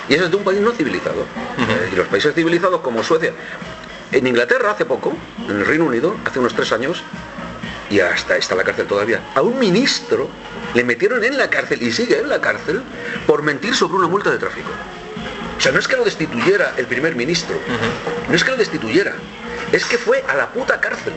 Y 0.09 0.15
eso 0.15 0.25
es 0.25 0.31
de 0.31 0.37
un 0.37 0.45
país 0.45 0.61
no 0.61 0.73
civilizado. 0.73 1.27
Eh, 1.59 1.91
y 1.93 1.97
los 1.97 2.09
países 2.09 2.35
civilizados 2.35 2.81
como 2.81 3.03
Suecia. 3.03 3.33
En 4.13 4.27
Inglaterra 4.27 4.71
hace 4.71 4.85
poco, 4.85 5.17
en 5.49 5.57
el 5.57 5.67
Reino 5.67 5.87
Unido, 5.87 6.17
hace 6.25 6.39
unos 6.39 6.55
tres 6.55 6.73
años, 6.73 7.03
y 7.95 8.01
hasta 8.01 8.37
está 8.37 8.55
en 8.55 8.59
la 8.59 8.65
cárcel 8.65 8.87
todavía. 8.87 9.21
A 9.35 9.43
un 9.43 9.59
ministro 9.59 10.29
le 10.75 10.83
metieron 10.85 11.23
en 11.23 11.39
la 11.39 11.49
cárcel 11.49 11.83
y 11.83 11.93
sigue 11.93 12.19
en 12.19 12.29
la 12.29 12.41
cárcel 12.41 12.83
por 13.27 13.43
mentir 13.43 13.75
sobre 13.77 13.95
una 13.99 14.09
multa 14.09 14.31
de 14.31 14.39
tráfico. 14.39 14.71
O 15.57 15.61
sea, 15.61 15.71
no 15.73 15.79
es 15.79 15.87
que 15.87 15.97
lo 15.97 16.05
destituyera 16.05 16.75
el 16.77 16.87
primer 16.87 17.15
ministro, 17.15 17.57
no 18.29 18.35
es 18.35 18.43
que 18.43 18.51
lo 18.51 18.57
destituyera, 18.57 19.13
es 19.73 19.85
que 19.85 19.97
fue 19.97 20.25
a 20.29 20.35
la 20.35 20.49
puta 20.53 20.81
cárcel. 20.81 21.13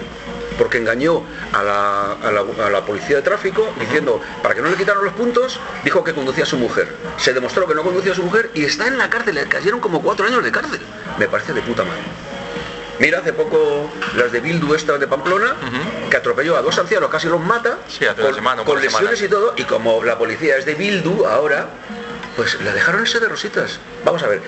Porque 0.58 0.78
engañó 0.80 1.22
a 1.54 1.62
la, 1.64 2.14
a 2.14 2.32
la- 2.32 2.66
a 2.66 2.70
la 2.72 2.84
policía 2.84 3.18
de 3.18 3.22
tráfico 3.22 3.72
diciendo, 3.80 4.20
para 4.42 4.56
que 4.56 4.62
no 4.64 4.70
le 4.70 4.76
quitaran 4.76 5.04
los 5.04 5.14
puntos, 5.14 5.60
dijo 5.84 6.04
que 6.04 6.14
conducía 6.14 6.46
a 6.46 6.48
su 6.48 6.58
mujer. 6.58 6.88
Se 7.18 7.32
demostró 7.34 7.68
que 7.68 7.76
no 7.76 7.84
conducía 7.84 8.14
a 8.14 8.16
su 8.16 8.24
mujer 8.24 8.50
y 8.56 8.64
está 8.66 8.88
en 8.88 8.98
la 8.98 9.08
cárcel, 9.10 9.36
le 9.36 9.46
cayeron 9.48 9.80
como 9.80 10.02
cuatro 10.02 10.26
años 10.26 10.44
de 10.44 10.52
cárcel. 10.52 10.80
Me 11.20 11.28
parece 11.28 11.54
de 11.54 11.62
puta 11.62 11.84
madre. 11.84 12.02
Mira, 13.00 13.20
hace 13.20 13.34
poco 13.34 13.90
las 14.16 14.32
de 14.32 14.40
Bildu 14.40 14.74
estas 14.74 15.00
de 15.00 15.08
Pamplona, 15.08 15.56
que 16.10 16.18
atropelló 16.18 16.58
a 16.58 16.62
dos 16.62 16.78
ancianos, 16.80 17.10
casi 17.10 17.28
los 17.28 17.40
mata, 17.40 17.78
Sí, 17.88 18.06
con, 18.20 18.34
semana, 18.34 18.64
lesiones 18.64 19.22
y 19.22 19.28
todo, 19.28 19.54
y 19.56 19.64
como 19.64 20.04
la 20.04 20.18
policía 20.18 20.58
es 20.58 20.66
de 20.66 20.74
Bildu 20.74 21.26
ahora, 21.26 21.68
pues 22.36 22.60
la 22.62 22.72
dejaron 22.74 23.04
ese 23.04 23.20
de 23.20 23.28
rositas. 23.28 23.80
Vamos 24.04 24.24
a 24.24 24.28
ver, 24.28 24.42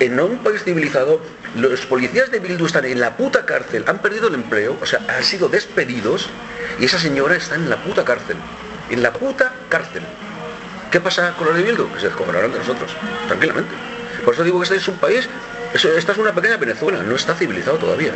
en 0.00 0.20
un 0.20 0.38
país 0.38 0.62
civilizado, 0.64 1.20
los 1.56 1.80
policías 1.86 2.30
de 2.30 2.40
Bildu 2.40 2.66
están 2.66 2.84
en 2.84 3.00
la 3.00 3.16
puta 3.16 3.46
cárcel, 3.46 3.84
han 3.86 3.98
perdido 4.00 4.28
el 4.28 4.34
empleo, 4.34 4.76
o 4.82 4.86
sea, 4.86 5.00
han 5.08 5.24
sido 5.24 5.48
despedidos, 5.48 6.28
y 6.78 6.84
esa 6.84 6.98
señora 6.98 7.36
está 7.36 7.54
en 7.54 7.70
la 7.70 7.82
puta 7.82 8.04
cárcel. 8.04 8.36
En 8.90 9.02
la 9.02 9.12
puta 9.12 9.54
cárcel. 9.70 10.02
¿Qué 10.90 11.00
pasa 11.00 11.34
con 11.38 11.46
los 11.46 11.56
de 11.56 11.62
Bildu? 11.62 11.90
Que 11.92 12.00
se 12.00 12.06
descobrarán 12.06 12.52
de 12.52 12.58
nosotros, 12.58 12.90
tranquilamente. 13.28 13.74
Por 14.24 14.34
eso 14.34 14.44
digo 14.44 14.58
que 14.58 14.64
este 14.64 14.76
es 14.76 14.88
un 14.88 14.96
país, 14.96 15.28
esta 15.74 16.12
es 16.12 16.18
una 16.18 16.32
pequeña 16.32 16.56
Venezuela, 16.56 17.02
no 17.02 17.16
está 17.16 17.34
civilizado 17.34 17.76
todavía. 17.78 18.12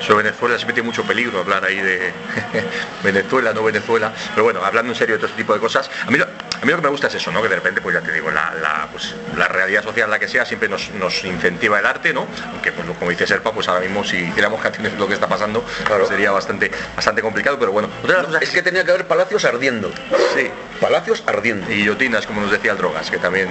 Sobre 0.00 0.24
Venezuela 0.24 0.56
siempre 0.56 0.74
tiene 0.74 0.86
mucho 0.88 1.04
peligro 1.04 1.38
hablar 1.40 1.64
ahí 1.64 1.76
de 1.80 2.12
Venezuela, 3.04 3.52
no 3.52 3.62
Venezuela. 3.62 4.12
Pero 4.34 4.44
bueno, 4.44 4.64
hablando 4.64 4.92
en 4.92 4.98
serio 4.98 5.14
de 5.14 5.20
todo 5.20 5.28
este 5.28 5.42
tipo 5.42 5.54
de 5.54 5.60
cosas, 5.60 5.90
a 6.06 6.10
mí, 6.10 6.18
lo- 6.18 6.26
a 6.62 6.64
mí 6.64 6.70
lo 6.70 6.76
que 6.78 6.82
me 6.84 6.88
gusta 6.90 7.08
es 7.08 7.14
eso, 7.16 7.32
¿no? 7.32 7.42
Que 7.42 7.48
de 7.48 7.56
repente, 7.56 7.80
pues 7.80 7.94
ya 7.94 8.00
te 8.00 8.12
digo, 8.12 8.30
la, 8.30 8.52
la, 8.60 8.88
pues, 8.92 9.14
la 9.36 9.48
realidad 9.48 9.82
social, 9.82 10.08
la 10.08 10.18
que 10.18 10.28
sea, 10.28 10.44
siempre 10.46 10.68
nos, 10.68 10.90
nos 10.92 11.24
incentiva 11.24 11.78
el 11.80 11.86
arte, 11.86 12.12
¿no? 12.14 12.26
Aunque, 12.52 12.70
pues, 12.72 12.86
como 12.98 13.10
dice 13.10 13.26
Serpa, 13.26 13.52
pues 13.52 13.66
ahora 13.68 13.80
mismo 13.80 14.04
si 14.04 14.16
hiciéramos 14.18 14.60
canciones 14.62 14.92
lo 14.94 15.08
que 15.08 15.14
está 15.14 15.26
pasando, 15.26 15.64
Claro. 15.84 16.06
sería 16.06 16.30
bastante, 16.30 16.70
bastante 16.94 17.20
complicado, 17.20 17.58
pero 17.58 17.72
bueno. 17.72 17.88
Otra 18.04 18.22
cosas 18.24 18.42
Es 18.42 18.50
que 18.50 18.62
tenía 18.62 18.84
que 18.84 18.92
haber 18.92 19.06
palacios 19.06 19.44
ardiendo. 19.44 19.90
sí, 20.36 20.50
Palacios 20.80 21.22
ardiendo. 21.26 21.70
y 21.70 21.74
guillotinas, 21.76 22.26
como 22.26 22.40
nos 22.40 22.50
decía 22.50 22.72
el 22.72 22.78
Drogas, 22.78 23.10
que 23.10 23.18
también 23.18 23.48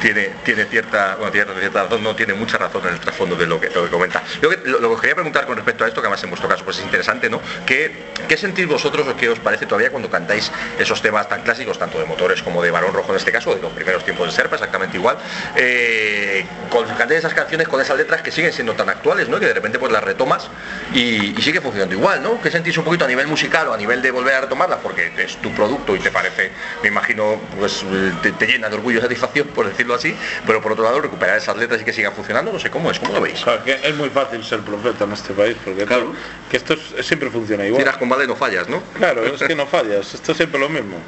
tiene, 0.00 0.30
tiene 0.44 0.64
cierta, 0.64 1.14
bueno, 1.16 1.30
tiene 1.30 1.52
cierta 1.60 1.84
razón, 1.84 2.02
no 2.02 2.14
tiene 2.16 2.34
mucha 2.34 2.58
razón 2.58 2.82
en 2.86 2.94
el 2.94 3.00
trasfondo 3.00 3.36
de 3.36 3.46
lo 3.46 3.60
que, 3.60 3.70
lo 3.70 3.84
que 3.84 3.90
comenta. 3.90 4.22
Lo 4.40 4.50
que, 4.50 4.58
lo, 4.68 4.80
lo 4.80 4.94
que 4.94 5.00
quería 5.00 5.14
preguntar 5.14 5.46
con 5.46 5.56
respecto 5.56 5.84
a 5.84 5.88
esto, 5.88 6.00
que 6.00 6.06
además 6.06 6.22
en 6.24 6.30
vuestro 6.30 6.48
caso 6.48 6.64
pues 6.64 6.78
es 6.78 6.84
interesante, 6.84 7.28
¿no? 7.30 7.40
¿Qué, 7.66 8.06
qué 8.28 8.36
sentís 8.36 8.66
vosotros 8.66 9.06
o 9.06 9.16
qué 9.16 9.28
os 9.28 9.38
parece 9.38 9.66
todavía 9.66 9.90
cuando 9.90 10.10
cantáis 10.10 10.50
esos 10.78 11.00
temas 11.02 11.28
tan 11.28 11.42
clásicos, 11.42 11.78
tanto 11.78 11.98
de 12.00 12.04
motores 12.04 12.42
como 12.42 12.51
de 12.60 12.70
Barón 12.70 12.92
Rojo 12.92 13.12
en 13.12 13.16
este 13.18 13.30
caso, 13.32 13.54
de 13.54 13.62
los 13.62 13.72
primeros 13.72 14.04
tiempos 14.04 14.26
de 14.26 14.32
Serpa, 14.32 14.56
exactamente 14.56 14.96
igual, 14.98 15.16
eh, 15.56 16.44
con 16.68 16.84
esas 17.12 17.32
canciones 17.34 17.68
con 17.68 17.80
esas 17.80 17.96
letras 17.96 18.20
que 18.22 18.30
siguen 18.30 18.52
siendo 18.52 18.74
tan 18.74 18.88
actuales, 18.88 19.28
¿no? 19.28 19.38
Que 19.38 19.46
de 19.46 19.54
repente 19.54 19.78
pues 19.78 19.92
las 19.92 20.02
retomas 20.02 20.48
y, 20.92 21.38
y 21.38 21.42
sigue 21.42 21.60
funcionando 21.60 21.94
igual, 21.94 22.22
¿no? 22.22 22.40
¿Qué 22.42 22.50
sentís 22.50 22.76
un 22.76 22.84
poquito 22.84 23.04
a 23.04 23.08
nivel 23.08 23.26
musical 23.28 23.68
o 23.68 23.74
a 23.74 23.76
nivel 23.76 24.02
de 24.02 24.10
volver 24.10 24.34
a 24.34 24.40
retomarlas? 24.42 24.80
Porque 24.82 25.12
es 25.16 25.36
tu 25.36 25.52
producto 25.52 25.94
y 25.94 26.00
te 26.00 26.10
parece, 26.10 26.50
me 26.82 26.88
imagino, 26.88 27.40
pues 27.56 27.84
te, 28.22 28.32
te 28.32 28.46
llena 28.46 28.68
de 28.68 28.74
orgullo 28.76 28.98
y 28.98 29.02
satisfacción, 29.02 29.48
por 29.48 29.68
decirlo 29.68 29.94
así, 29.94 30.16
pero 30.46 30.60
por 30.60 30.72
otro 30.72 30.84
lado 30.84 31.00
recuperar 31.00 31.38
esas 31.38 31.56
letras 31.56 31.80
y 31.80 31.84
que 31.84 31.92
sigan 31.92 32.12
funcionando, 32.12 32.52
no 32.52 32.58
sé 32.58 32.70
cómo 32.70 32.90
es, 32.90 32.98
¿cómo 32.98 33.12
lo 33.12 33.20
veis? 33.20 33.40
Claro, 33.42 33.62
que 33.64 33.78
es 33.82 33.94
muy 33.94 34.10
fácil 34.10 34.42
ser 34.44 34.60
profeta 34.60 35.04
en 35.04 35.12
este 35.12 35.32
país, 35.34 35.56
porque 35.64 35.84
Claro. 35.86 36.12
esto- 36.12 36.48
que 36.50 36.56
esto 36.56 36.74
es- 36.74 37.06
siempre 37.06 37.30
funciona 37.30 37.64
igual. 37.66 37.82
Tiras 37.82 37.96
con 37.96 38.08
bala 38.08 38.24
y 38.24 38.26
no 38.26 38.36
fallas, 38.36 38.68
¿no? 38.68 38.82
Claro, 38.94 39.24
es 39.26 39.42
que 39.42 39.54
no 39.54 39.66
fallas, 39.66 40.14
esto 40.14 40.32
es 40.32 40.36
siempre 40.38 40.58
lo 40.58 40.68
mismo. 40.68 40.98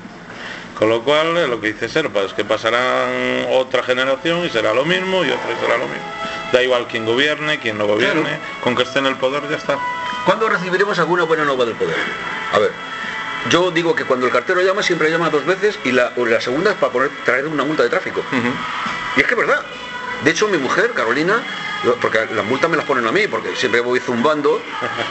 Con 0.79 0.89
lo 0.89 1.03
cual, 1.03 1.49
lo 1.49 1.61
que 1.61 1.73
dice 1.73 1.89
Serpa 1.89 2.23
es 2.23 2.33
que 2.33 2.45
pasarán 2.45 3.47
otra 3.51 3.83
generación 3.83 4.45
y 4.45 4.51
será 4.51 4.75
lo 4.75 4.85
mismo 4.85 5.25
y 5.25 5.31
otra 5.31 5.53
y 5.53 5.61
será 5.61 5.77
lo 5.79 5.87
mismo. 5.87 6.05
Da 6.53 6.63
igual 6.63 6.87
quien 6.89 7.07
gobierne, 7.07 7.59
quien 7.61 7.79
no 7.79 7.87
gobierne, 7.87 8.39
con 8.63 8.75
que 8.75 8.83
esté 8.83 8.99
en 8.99 9.07
el 9.07 9.17
poder 9.17 9.49
ya 9.49 9.57
está. 9.57 9.79
¿Cuándo 10.25 10.49
recibiremos 10.49 10.99
alguna 10.99 11.25
buena 11.25 11.45
nueva 11.45 11.65
del 11.65 11.75
poder? 11.75 11.97
A 12.53 12.59
ver, 12.59 12.73
yo 13.51 13.71
digo 13.71 13.95
que 13.95 14.05
cuando 14.05 14.27
el 14.27 14.33
cartero 14.33 14.63
llama 14.63 14.83
siempre 14.83 15.11
llama 15.11 15.31
dos 15.31 15.45
veces 15.47 15.79
y 15.85 15.93
la, 15.93 16.13
o 16.17 16.27
la 16.27 16.41
segunda 16.41 16.73
es 16.73 16.77
para 16.77 16.93
poner, 16.93 17.11
traer 17.25 17.47
una 17.47 17.65
multa 17.65 17.83
de 17.83 17.91
tráfico. 17.91 18.23
Y 19.17 19.21
es 19.21 19.27
que 19.27 19.35
es 19.35 19.39
verdad. 19.39 19.65
De 20.25 20.31
hecho, 20.31 20.49
mi 20.49 20.59
mujer, 20.59 20.93
Carolina, 20.93 21.43
porque 22.01 22.27
las 22.35 22.45
multas 22.45 22.71
me 22.71 22.77
las 22.77 22.87
ponen 22.87 23.07
a 23.07 23.13
mí, 23.13 23.27
porque 23.29 23.55
siempre 23.55 23.81
voy 23.81 24.01
zumbando, 24.01 24.61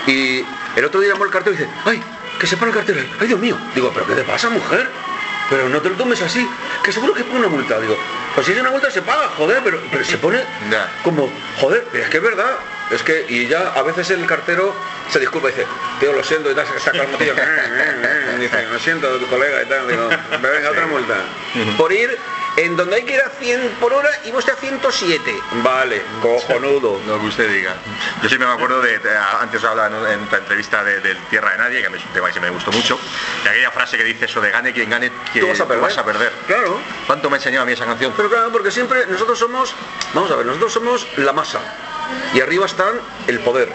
y 0.07 0.43
el 0.75 0.85
otro 0.85 0.99
día 0.99 1.13
llamó 1.13 1.25
el 1.25 1.31
cartero 1.31 1.55
y 1.55 1.59
dice, 1.59 1.69
¡ay! 1.85 2.01
Que 2.39 2.47
se 2.47 2.57
para 2.57 2.71
el 2.71 2.77
cartero. 2.77 2.99
¡Ay, 3.19 3.27
Dios 3.27 3.39
mío! 3.39 3.57
Digo, 3.75 3.91
¿pero 3.93 4.07
qué 4.07 4.15
te 4.15 4.23
pasa, 4.23 4.49
mujer? 4.49 4.89
Pero 5.49 5.69
no 5.69 5.81
te 5.81 5.89
lo 5.89 5.95
tomes 5.95 6.21
así, 6.21 6.49
que 6.83 6.91
seguro 6.91 7.13
que 7.13 7.23
pone 7.23 7.39
una 7.39 7.49
multa. 7.49 7.79
Digo, 7.79 7.97
pues 8.33 8.45
si 8.45 8.53
es 8.53 8.59
una 8.59 8.71
multa 8.71 8.89
se 8.89 9.01
paga, 9.01 9.29
joder, 9.37 9.61
pero, 9.63 9.81
pero 9.91 10.03
se 10.03 10.17
pone 10.17 10.43
como, 11.03 11.31
joder, 11.59 11.85
es 11.93 12.09
que 12.09 12.17
es 12.17 12.23
verdad. 12.23 12.57
Es 12.91 13.01
que, 13.01 13.25
y 13.27 13.47
ya 13.47 13.73
a 13.75 13.81
veces 13.81 14.11
el 14.11 14.25
cartero 14.25 14.75
se 15.09 15.19
disculpa 15.19 15.49
y 15.49 15.51
dice, 15.51 15.65
tío, 15.99 16.13
lo 16.13 16.23
siento, 16.23 16.51
y 16.51 16.55
tal, 16.55 16.67
saca 16.79 17.03
el 17.03 17.07
motillo, 17.07 17.33
y 18.35 18.41
dice, 18.41 18.65
lo 18.71 18.77
siento, 18.77 19.17
tu 19.17 19.27
colega 19.27 19.63
y 19.63 19.65
tal, 19.65 19.87
digo, 19.87 20.09
me 20.41 20.49
venga 20.49 20.69
otra 20.69 20.85
multa. 20.85 21.15
Por 21.77 21.91
ir 21.91 22.17
en 22.57 22.75
donde 22.77 22.97
hay 22.97 23.03
que 23.03 23.15
ir 23.15 23.21
a 23.21 23.29
100 23.29 23.77
por 23.79 23.93
hora 23.93 24.09
y 24.25 24.31
vos 24.31 24.47
a 24.47 24.55
107. 24.55 25.35
Vale, 25.63 26.01
cojonudo. 26.21 26.99
Lo 27.07 27.19
que 27.19 27.25
usted 27.27 27.49
diga. 27.51 27.75
Yo 28.21 28.29
siempre 28.29 28.47
me 28.47 28.53
acuerdo 28.53 28.81
de, 28.81 28.99
de- 28.99 29.17
antes 29.17 29.63
hablaba 29.63 29.87
en, 29.87 30.19
en 30.19 30.23
otra 30.25 30.37
entrevista 30.39 30.83
de, 30.83 30.99
del 31.01 31.17
Tierra 31.29 31.51
de 31.53 31.57
Nadie, 31.57 31.81
que 31.81 31.97
es 31.97 32.03
un 32.05 32.13
tema 32.13 32.31
que 32.31 32.39
me 32.39 32.49
gustó 32.51 32.71
mucho, 32.71 32.99
y 33.43 33.47
aquella 33.47 33.71
frase 33.71 33.97
que 33.97 34.03
dice 34.03 34.25
eso 34.25 34.39
de 34.41 34.51
gane 34.51 34.71
quien 34.73 34.89
gane, 34.89 35.11
que 35.33 35.39
Tú 35.39 35.47
vas 35.47 35.59
a 35.59 35.67
perder. 35.67 35.83
vas 35.83 35.97
a 35.97 36.05
perder. 36.05 36.31
Claro. 36.47 36.79
¿Cuánto 37.07 37.29
me 37.29 37.35
ha 37.35 37.39
enseñado 37.39 37.63
a 37.63 37.65
mí 37.65 37.73
esa 37.73 37.85
canción? 37.85 38.13
Pero 38.15 38.29
claro, 38.29 38.51
porque 38.51 38.71
siempre 38.71 39.05
nosotros 39.07 39.39
somos, 39.39 39.73
vamos 40.13 40.29
a 40.31 40.35
ver, 40.35 40.45
nosotros 40.45 40.73
somos 40.73 41.07
la 41.17 41.33
masa. 41.33 41.59
Y 42.33 42.41
arriba 42.41 42.65
están 42.65 42.99
el 43.27 43.39
poder. 43.39 43.71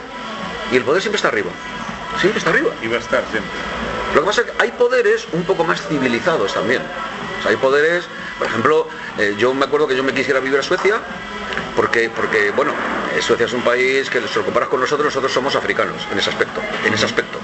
Y 0.71 0.77
el 0.77 0.85
poder 0.85 1.01
siempre 1.03 1.17
está 1.17 1.29
arriba. 1.29 1.51
Siempre 2.21 2.39
está 2.39 2.51
arriba. 2.51 2.71
Y 2.83 2.89
va 2.89 2.97
a 2.97 3.01
estar 3.01 3.23
siempre. 3.31 3.51
Lo 4.15 4.21
que 4.23 4.27
pasa 4.27 4.41
es 4.43 4.47
que 4.51 4.63
hay 4.63 4.71
poderes 4.73 5.27
un 5.33 5.45
poco 5.45 5.65
más 5.65 5.81
civilizados 5.87 6.55
también. 6.55 6.83
O 7.39 7.43
sea, 7.43 7.51
hay 7.51 7.57
poderes, 7.57 8.05
por 8.39 8.47
ejemplo, 8.47 8.89
eh, 9.19 9.35
yo 9.39 9.53
me 9.55 9.65
acuerdo 9.67 9.87
que 9.89 9.97
yo 9.97 10.03
me 10.05 10.15
quisiera 10.15 10.41
vivir 10.41 10.59
a 10.59 10.63
Suecia 10.63 11.01
porque, 11.77 12.11
porque 12.11 12.51
bueno, 12.53 12.73
eh, 13.17 13.23
Suecia 13.23 13.47
es 13.47 13.53
un 13.53 13.63
país 13.63 14.09
que 14.11 14.21
si 14.27 14.35
lo 14.39 14.45
comparas 14.45 14.69
con 14.69 14.81
nosotros, 14.81 15.07
nosotros 15.07 15.33
somos 15.33 15.55
africanos 15.57 16.07
en 16.13 16.19
ese 16.19 16.31
aspecto, 16.31 16.61
en 16.85 16.93
ese 16.95 17.05
aspecto. 17.07 17.39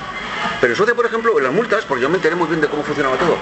Pero 0.61 0.72
en 0.72 0.76
Suecia, 0.76 0.94
por 0.94 1.07
ejemplo, 1.07 1.37
en 1.38 1.44
las 1.44 1.52
multas, 1.52 1.85
porque 1.85 2.02
yo 2.02 2.09
me 2.09 2.16
enteré 2.16 2.35
muy 2.37 2.46
bien 2.48 2.61
de 2.61 2.68
cómo 2.68 2.83
funcionaba 2.83 3.16
todo. 3.16 3.37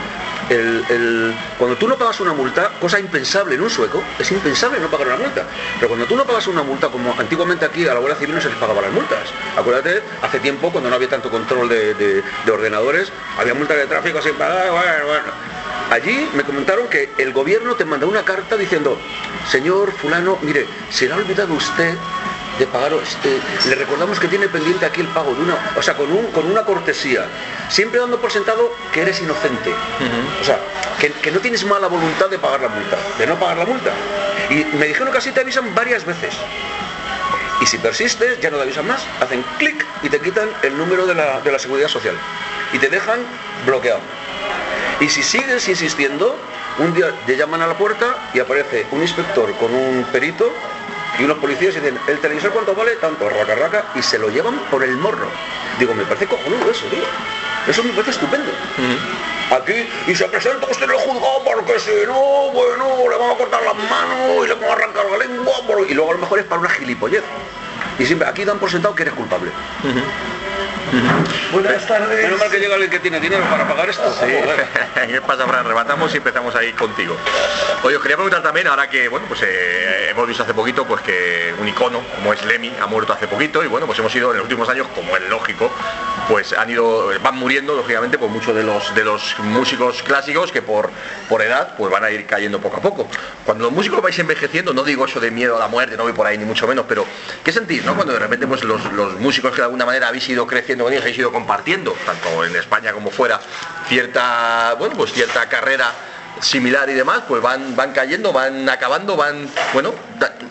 El- 0.48 0.84
el- 0.88 1.34
cuando 1.58 1.76
tú 1.76 1.86
no 1.88 1.96
pagas 1.96 2.20
una 2.20 2.32
multa, 2.32 2.72
cosa 2.80 2.98
impensable 2.98 3.54
en 3.54 3.60
un 3.62 3.70
sueco, 3.70 4.02
es 4.18 4.30
impensable 4.32 4.80
no 4.80 4.88
pagar 4.90 5.08
una 5.08 5.16
multa. 5.16 5.46
Pero 5.76 5.88
cuando 5.88 6.06
tú 6.06 6.16
no 6.16 6.24
pagas 6.26 6.46
una 6.48 6.62
multa, 6.62 6.88
como 6.88 7.14
antiguamente 7.18 7.64
aquí 7.64 7.86
a 7.86 7.94
la 7.94 8.00
Guardia 8.00 8.18
Civil 8.18 8.34
no 8.34 8.40
se 8.40 8.48
les 8.48 8.58
pagaban 8.58 8.82
las 8.84 8.92
multas. 8.92 9.28
Acuérdate, 9.56 10.02
hace 10.20 10.40
tiempo, 10.40 10.70
cuando 10.72 10.90
no 10.90 10.96
había 10.96 11.08
tanto 11.08 11.30
control 11.30 11.68
de, 11.68 11.94
de- 11.94 12.22
de 12.44 12.52
ordenadores, 12.52 13.12
había 13.38 13.54
multas 13.54 13.76
de 13.76 13.86
tráfico 13.86 14.20
sin 14.20 14.34
pagar, 14.34 14.70
bueno, 14.70 15.06
bueno. 15.06 15.61
Allí 15.92 16.26
me 16.32 16.42
comentaron 16.42 16.88
que 16.88 17.10
el 17.18 17.34
gobierno 17.34 17.74
te 17.74 17.84
manda 17.84 18.06
una 18.06 18.24
carta 18.24 18.56
diciendo, 18.56 18.98
señor 19.50 19.92
fulano, 19.92 20.38
mire, 20.40 20.66
se 20.88 21.06
le 21.06 21.12
ha 21.12 21.16
olvidado 21.16 21.52
usted 21.52 21.94
de 22.58 22.66
pagar, 22.66 22.94
este, 22.94 23.38
le 23.68 23.74
recordamos 23.74 24.18
que 24.18 24.26
tiene 24.26 24.48
pendiente 24.48 24.86
aquí 24.86 25.02
el 25.02 25.08
pago 25.08 25.34
de 25.34 25.42
una, 25.42 25.54
o 25.76 25.82
sea, 25.82 25.92
con, 25.94 26.10
un, 26.10 26.32
con 26.32 26.50
una 26.50 26.64
cortesía, 26.64 27.26
siempre 27.68 28.00
dando 28.00 28.18
por 28.18 28.32
sentado 28.32 28.74
que 28.90 29.02
eres 29.02 29.20
inocente, 29.20 29.70
o 30.40 30.44
sea, 30.44 30.58
que, 30.98 31.12
que 31.12 31.30
no 31.30 31.40
tienes 31.40 31.62
mala 31.66 31.88
voluntad 31.88 32.30
de 32.30 32.38
pagar 32.38 32.62
la 32.62 32.68
multa, 32.68 32.96
de 33.18 33.26
no 33.26 33.38
pagar 33.38 33.58
la 33.58 33.66
multa. 33.66 33.90
Y 34.48 34.64
me 34.78 34.86
dijeron 34.86 35.12
que 35.12 35.18
así 35.18 35.30
te 35.30 35.40
avisan 35.40 35.74
varias 35.74 36.06
veces. 36.06 36.34
Y 37.60 37.66
si 37.66 37.76
persistes, 37.76 38.40
ya 38.40 38.50
no 38.50 38.56
te 38.56 38.62
avisan 38.62 38.86
más, 38.86 39.06
hacen 39.20 39.44
clic 39.58 39.84
y 40.02 40.08
te 40.08 40.18
quitan 40.20 40.48
el 40.62 40.74
número 40.78 41.04
de 41.04 41.14
la, 41.14 41.40
de 41.40 41.52
la 41.52 41.58
seguridad 41.58 41.88
social. 41.88 42.16
Y 42.72 42.78
te 42.78 42.88
dejan 42.88 43.20
bloqueado. 43.66 44.00
Y 45.02 45.08
si 45.08 45.22
sigues 45.22 45.68
insistiendo, 45.68 46.36
un 46.78 46.94
día 46.94 47.06
te 47.26 47.36
llaman 47.36 47.60
a 47.62 47.66
la 47.66 47.74
puerta 47.74 48.14
y 48.32 48.38
aparece 48.38 48.86
un 48.92 49.02
inspector 49.02 49.52
con 49.56 49.74
un 49.74 50.04
perito 50.12 50.52
y 51.18 51.24
unos 51.24 51.38
policías 51.38 51.74
y 51.74 51.80
dicen, 51.80 51.98
¿el 52.06 52.20
televisor 52.20 52.52
cuánto 52.52 52.74
vale? 52.74 52.92
Tanto, 52.96 53.28
raca, 53.28 53.54
raca, 53.56 53.84
y 53.96 54.02
se 54.02 54.18
lo 54.18 54.28
llevan 54.30 54.58
por 54.70 54.82
el 54.84 54.96
morro. 54.96 55.26
Digo, 55.78 55.92
me 55.94 56.04
parece 56.04 56.26
cojonudo 56.26 56.70
eso, 56.70 56.86
tío. 56.86 57.02
Eso 57.66 57.82
me 57.82 57.90
parece 57.90 58.12
estupendo. 58.12 58.50
Aquí, 59.50 59.88
y 60.06 60.14
se 60.14 60.24
presenta 60.28 60.66
usted 60.70 60.84
en 60.84 60.90
el 60.90 60.96
juzgado 60.96 61.42
porque 61.44 61.78
si 61.80 61.90
no, 62.06 62.50
bueno, 62.52 62.86
le 63.10 63.16
vamos 63.18 63.34
a 63.34 63.38
cortar 63.38 63.62
las 63.62 63.74
manos 63.90 64.44
y 64.44 64.48
le 64.48 64.54
vamos 64.54 64.70
a 64.70 64.72
arrancar 64.72 65.04
la 65.10 65.18
lengua, 65.18 65.52
por- 65.66 65.90
y 65.90 65.94
luego 65.94 66.10
a 66.12 66.14
lo 66.14 66.20
mejor 66.20 66.38
es 66.38 66.44
para 66.46 66.60
una 66.60 66.70
gilipollez. 66.70 67.24
Y 67.98 68.06
siempre, 68.06 68.26
aquí 68.28 68.44
dan 68.44 68.58
por 68.58 68.70
sentado 68.70 68.94
que 68.94 69.02
eres 69.02 69.14
culpable. 69.14 69.50
Buenas 71.52 71.86
tardes. 71.86 72.22
Menos 72.22 72.38
mal 72.38 72.50
que 72.50 72.58
llega 72.58 72.74
alguien 72.74 72.90
que 72.90 73.00
tiene 73.00 73.18
dinero 73.18 73.44
para 73.50 73.66
pagar 73.66 73.88
esto. 73.88 74.10
Joder. 74.10 74.66
¿Qué 75.08 75.20
pasa, 75.22 75.46
Fran? 75.46 75.64
Rematamos 75.64 76.12
y 76.12 76.18
empezamos 76.18 76.54
ahí 76.54 76.72
contigo. 76.72 77.16
Oye, 77.82 77.96
os 77.96 78.02
quería 78.02 78.16
preguntar 78.16 78.42
también, 78.42 78.66
ahora 78.66 78.88
que, 78.90 79.08
bueno, 79.08 79.26
pues 79.26 79.40
eh, 79.42 80.10
hemos 80.10 80.26
visto 80.26 80.42
hace 80.42 80.52
poquito, 80.52 80.86
pues 80.86 81.00
que 81.00 81.54
un 81.58 81.66
icono 81.66 82.02
como 82.16 82.32
es 82.32 82.44
Lemmy 82.44 82.72
ha 82.80 82.86
muerto 82.86 83.12
hace 83.12 83.26
poquito 83.26 83.64
y 83.64 83.68
bueno, 83.68 83.86
pues 83.86 83.98
hemos 83.98 84.14
ido 84.14 84.30
en 84.30 84.38
los 84.38 84.44
últimos 84.44 84.68
años, 84.68 84.86
como 84.94 85.16
es 85.16 85.22
lógico, 85.28 85.70
pues 86.28 86.52
han 86.52 86.68
ido, 86.68 87.10
van 87.22 87.36
muriendo, 87.36 87.74
lógicamente, 87.74 88.18
pues 88.18 88.30
muchos 88.30 88.54
de 88.54 88.62
los 88.62 88.94
de 88.94 89.04
los 89.04 89.38
músicos 89.38 90.02
clásicos 90.02 90.52
que 90.52 90.60
por, 90.60 90.90
por 91.28 91.40
edad, 91.42 91.74
pues 91.76 91.90
van 91.90 92.04
a 92.04 92.10
ir 92.10 92.26
cayendo 92.26 92.60
poco 92.60 92.76
a 92.76 92.80
poco. 92.80 93.08
Cuando 93.44 93.64
los 93.64 93.72
músicos 93.72 94.02
vais 94.02 94.18
envejeciendo, 94.18 94.74
no 94.74 94.84
digo 94.84 95.06
eso 95.06 95.20
de 95.20 95.30
miedo 95.30 95.56
a 95.56 95.60
la 95.60 95.68
muerte, 95.68 95.96
no 95.96 96.02
voy 96.02 96.12
por 96.12 96.26
ahí 96.26 96.36
ni 96.36 96.44
mucho 96.44 96.66
menos, 96.66 96.84
pero 96.88 97.06
¿qué 97.42 97.50
sentís, 97.50 97.84
no? 97.84 97.94
Cuando 97.94 98.12
de 98.12 98.18
repente 98.18 98.46
pues 98.46 98.62
los, 98.64 98.92
los 98.92 99.18
músicos 99.18 99.52
que 99.52 99.58
de 99.58 99.64
alguna 99.64 99.86
manera 99.86 100.08
habéis 100.08 100.28
ido 100.28 100.46
creciendo 100.46 100.81
con 100.84 100.92
ellos, 100.92 101.02
habéis 101.02 101.18
ido 101.18 101.32
compartiendo, 101.32 101.96
tanto 102.04 102.44
en 102.44 102.54
España 102.56 102.92
como 102.92 103.10
fuera, 103.10 103.40
cierta, 103.88 104.74
bueno, 104.78 104.94
pues 104.96 105.12
cierta 105.12 105.48
carrera 105.48 105.92
similar 106.40 106.88
y 106.90 106.94
demás, 106.94 107.22
pues 107.28 107.40
van, 107.42 107.76
van 107.76 107.92
cayendo, 107.92 108.32
van 108.32 108.68
acabando, 108.68 109.16
van, 109.16 109.48
bueno, 109.72 109.94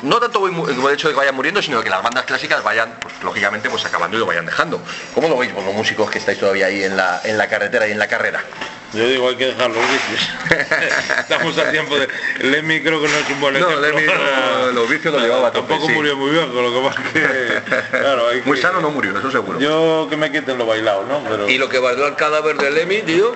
no 0.04 0.20
tanto 0.20 0.40
mu- 0.48 0.68
el 0.68 0.94
hecho 0.94 1.08
de 1.10 1.14
que 1.14 1.20
vayan 1.20 1.36
muriendo, 1.36 1.62
sino 1.62 1.82
que 1.84 1.90
las 1.90 2.02
bandas 2.04 2.24
clásicas 2.26 2.64
vayan, 2.64 2.94
pues, 3.02 3.14
lógicamente, 3.24 3.70
pues 3.70 3.84
acabando 3.86 4.16
y 4.16 4.20
lo 4.20 4.26
vayan 4.26 4.46
dejando. 4.46 4.82
¿Cómo 5.14 5.28
lo 5.28 5.38
veis 5.38 5.54
vos, 5.54 5.66
los 5.66 5.74
músicos 5.74 6.10
que 6.10 6.20
estáis 6.20 6.40
todavía 6.40 6.68
ahí 6.68 6.84
en 6.84 6.96
la, 6.96 7.20
en 7.24 7.38
la 7.38 7.48
carretera 7.48 7.88
y 7.88 7.92
en 7.92 8.00
la 8.00 8.08
carrera? 8.08 8.42
Yo 8.94 9.08
digo, 9.08 9.30
hay 9.30 9.36
que 9.38 9.46
dejar 9.48 9.70
los 9.72 9.80
vicios. 9.80 10.30
Estamos 11.20 11.58
a 11.58 11.72
tiempo 11.72 11.98
de... 11.98 12.10
Lemmy 12.40 12.82
creo 12.82 13.02
que 13.02 13.08
no 13.08 13.16
es 13.18 13.30
un 13.30 13.40
buen 13.40 13.54
No, 13.54 13.60
ejemplo. 13.70 13.88
Lemmy 13.88 14.04
no, 14.06 14.72
los 14.74 14.90
vicios 14.90 15.14
los 15.14 15.24
llevaba 15.24 15.48
a 15.48 15.52
tope, 15.52 15.68
Tampoco 15.70 15.88
sí. 15.88 15.94
murió 15.94 16.18
muy 16.18 16.32
viejo, 16.32 16.48
lo 16.62 16.74
que 16.74 16.88
pasa 16.90 17.02
que... 17.14 17.98
Claro, 18.00 18.28
hay 18.28 18.42
Muy 18.44 18.58
sano 18.58 18.82
no 18.82 18.92
murió, 18.92 19.18
eso 19.18 19.32
seguro. 19.32 19.60
Yo 19.60 20.08
que 20.10 20.18
me 20.18 20.30
quiten 20.32 20.58
lo 20.58 20.66
bailado, 20.66 21.06
¿no? 21.06 21.24
Pero... 21.24 21.50
Y 21.50 21.58
lo 21.58 21.70
que 21.70 21.80
valió 21.80 22.06
el 22.06 22.16
cadáver 22.16 22.58
de 22.58 22.70
Lemmy, 22.70 23.02
tío, 23.04 23.34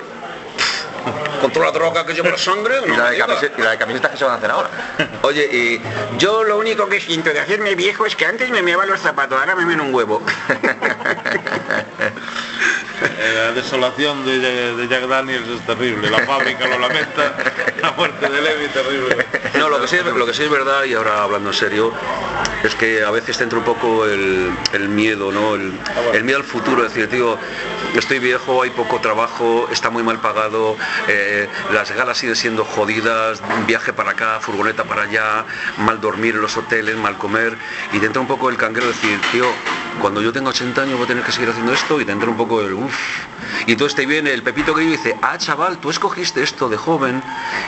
con 1.40 1.50
toda 1.52 1.66
la 1.66 1.72
droga 1.72 2.04
que 2.04 2.12
lleva 2.12 2.28
la 2.30 2.38
sangre. 2.38 2.74
Y 2.84 2.90
no 2.90 2.96
la, 2.98 3.04
me 3.04 3.08
de 3.08 3.14
digas. 3.14 3.26
camiseta, 3.28 3.54
y 3.58 3.62
la 3.62 3.70
de 3.70 3.78
camisetas 3.78 4.10
que 4.10 4.16
se 4.18 4.24
van 4.24 4.34
a 4.34 4.36
hacer 4.36 4.50
ahora. 4.50 4.68
Oye, 5.22 5.48
y 5.50 5.80
yo 6.18 6.44
lo 6.44 6.58
único 6.58 6.86
que 6.88 7.00
siento 7.00 7.30
de 7.30 7.40
hacerme 7.40 7.74
viejo 7.74 8.04
es 8.04 8.14
que 8.14 8.26
antes 8.26 8.50
me 8.50 8.60
meaba 8.60 8.84
los 8.84 9.00
zapatos, 9.00 9.38
ahora 9.38 9.54
me 9.54 9.64
meo 9.64 9.82
un 9.82 9.94
huevo. 9.94 10.22
Eh, 13.02 13.32
La 13.36 13.52
desolación 13.52 14.24
de, 14.24 14.38
de 14.74 14.88
Jack 14.88 15.06
Daniels 15.06 15.46
es 15.48 15.60
terrible, 15.66 16.08
la 16.10 16.20
fábrica 16.20 16.66
lo 16.66 16.78
lamenta, 16.78 17.36
la 17.82 17.92
muerte 17.92 18.28
de 18.28 18.40
Levi 18.40 18.68
terrible. 18.68 19.26
No, 19.58 19.68
lo 19.68 19.80
que, 19.80 19.88
sí, 19.88 19.96
es- 19.96 20.04
lo 20.04 20.24
que 20.26 20.32
sí 20.32 20.44
es 20.44 20.50
verdad, 20.50 20.84
y 20.84 20.94
ahora 20.94 21.22
hablando 21.22 21.50
en 21.50 21.54
serio, 21.54 21.92
es 22.64 22.74
que 22.74 23.02
a 23.04 23.10
veces 23.10 23.36
te 23.36 23.44
entra 23.44 23.58
un 23.58 23.64
poco 23.64 24.06
el, 24.06 24.50
el 24.72 24.88
miedo, 24.88 25.30
¿no? 25.30 25.54
El, 25.56 25.72
el 26.14 26.24
miedo 26.24 26.38
al 26.38 26.44
futuro, 26.44 26.86
es 26.86 26.94
decir, 26.94 27.10
tío, 27.10 27.38
estoy 27.98 28.18
viejo, 28.18 28.62
hay 28.62 28.70
poco 28.70 29.00
trabajo, 29.00 29.68
está 29.70 29.90
muy 29.90 30.02
mal 30.02 30.20
pagado, 30.20 30.76
eh, 31.08 31.48
las 31.72 31.90
galas 31.92 32.18
siguen 32.18 32.36
siendo 32.36 32.64
jodidas, 32.64 33.42
viaje 33.66 33.92
para 33.92 34.10
acá, 34.12 34.40
furgoneta 34.40 34.84
para 34.84 35.02
allá, 35.02 35.44
mal 35.78 36.00
dormir 36.00 36.34
en 36.34 36.42
los 36.42 36.56
hoteles, 36.56 36.96
mal 36.96 37.16
comer, 37.16 37.56
y 37.92 37.98
te 37.98 38.06
entra 38.06 38.20
un 38.20 38.28
poco 38.28 38.50
el 38.50 38.56
canguero 38.56 38.86
de 38.86 38.92
decir, 38.92 39.20
tío, 39.32 39.46
cuando 40.00 40.20
yo 40.20 40.32
tenga 40.32 40.50
80 40.50 40.82
años 40.82 40.96
voy 40.96 41.04
a 41.04 41.08
tener 41.08 41.24
que 41.24 41.32
seguir 41.32 41.48
haciendo 41.48 41.72
esto, 41.72 42.00
y 42.00 42.04
te 42.04 42.12
un 42.12 42.36
poco 42.36 42.60
el 42.60 42.74
uff. 42.74 42.94
Y 43.66 43.72
entonces 43.72 43.96
te 43.96 44.06
viene 44.06 44.32
el 44.32 44.42
Pepito 44.42 44.78
y 44.80 44.86
dice, 44.86 45.16
ah, 45.22 45.38
chaval, 45.38 45.78
tú 45.78 45.90
escogiste 45.90 46.42
esto 46.42 46.68
de 46.68 46.76
joven 46.76 47.22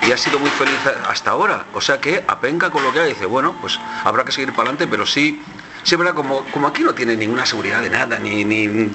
y 0.07 0.13
has 0.13 0.21
sido 0.21 0.39
muy 0.39 0.51
feliz 0.51 0.79
hasta 1.09 1.31
ahora. 1.31 1.65
O 1.75 1.81
sea 1.81 2.01
que 2.01 2.25
apenca 2.27 2.71
con 2.71 2.83
lo 2.83 2.93
que 2.93 3.01
hay. 3.01 3.09
Dice, 3.11 3.27
bueno, 3.27 3.57
pues 3.61 3.79
habrá 4.05 4.25
que 4.25 4.33
seguir 4.33 4.51
para 4.51 4.71
adelante, 4.71 4.87
pero 4.87 5.07
sí, 5.07 5.43
sí, 5.83 5.97
verdad, 5.97 6.15
como, 6.15 6.45
como 6.47 6.69
aquí 6.69 6.83
no 6.83 6.95
tiene 6.95 7.17
ninguna 7.17 7.45
seguridad 7.47 7.83
de 7.83 7.91
nada, 7.91 8.19
ni, 8.19 8.45
ni, 8.45 8.67
ni- 8.67 8.91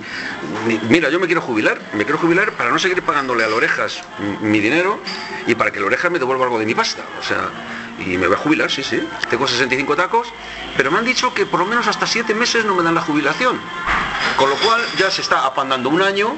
Mira, 0.89 1.10
yo 1.10 1.19
me 1.19 1.26
quiero 1.26 1.41
jubilar, 1.41 1.80
me 1.93 2.04
quiero 2.04 2.17
jubilar 2.19 2.52
para 2.54 2.69
no 2.69 2.80
seguir 2.80 3.02
pagándole 3.04 3.43
a 3.43 3.48
las 3.48 3.56
orejas 3.58 4.04
mi 4.41 4.60
dinero 4.60 5.00
y 5.48 5.56
para 5.56 5.72
que 5.72 5.80
la 5.80 5.88
oreja 5.88 6.10
me 6.10 6.19
devuelva 6.19 6.46
algo 6.46 6.60
de 6.60 6.65
mi 6.65 6.76
pasta. 6.76 7.04
O 7.19 7.24
sea, 7.24 7.50
y 8.00 8.17
me 8.17 8.28
voy 8.28 8.36
a 8.36 8.39
jubilar, 8.39 8.72
sí, 8.72 8.84
sí. 8.84 9.02
Tengo 9.30 9.48
65 9.48 9.96
tacos, 9.96 10.28
pero 10.78 10.91
me 10.91 11.00
han 11.00 11.06
dicho 11.06 11.34
que 11.34 11.46
por 11.46 11.60
lo 11.60 11.65
menos 11.65 11.88
hasta 11.88 12.06
7 12.08 12.34
meses 12.34 12.65
no 12.65 12.76
me 12.76 12.84
dan 12.84 12.96
la 12.96 13.02
jubilación. 13.02 13.60
Con 14.38 14.50
lo 14.50 14.56
cual 14.58 14.82
ya 14.98 15.10
se 15.12 15.22
está 15.22 15.46
apandando 15.46 15.89
un 15.89 16.02
año, 16.02 16.36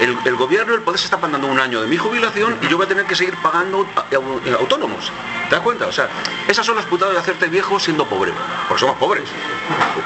el, 0.00 0.16
el 0.24 0.36
gobierno, 0.36 0.74
el 0.74 0.82
poder 0.82 0.98
se 0.98 1.06
está 1.06 1.16
apandando 1.16 1.46
un 1.48 1.58
año 1.60 1.80
de 1.82 1.86
mi 1.88 1.96
jubilación 1.96 2.56
y 2.62 2.68
yo 2.68 2.76
voy 2.76 2.86
a 2.86 2.88
tener 2.88 3.04
que 3.06 3.14
seguir 3.16 3.36
pagando 3.42 3.86
a- 3.96 4.00
a- 4.00 4.54
autónomos. 4.58 5.10
¿Te 5.48 5.56
das 5.56 5.64
cuenta? 5.64 5.86
O 5.86 5.92
sea, 5.92 6.08
esas 6.48 6.64
son 6.64 6.76
las 6.76 6.86
putadas 6.86 7.14
de 7.14 7.20
hacerte 7.20 7.46
viejo 7.48 7.78
siendo 7.78 8.06
pobre. 8.06 8.32
Porque 8.68 8.80
somos 8.80 8.96
pobres. 8.96 9.24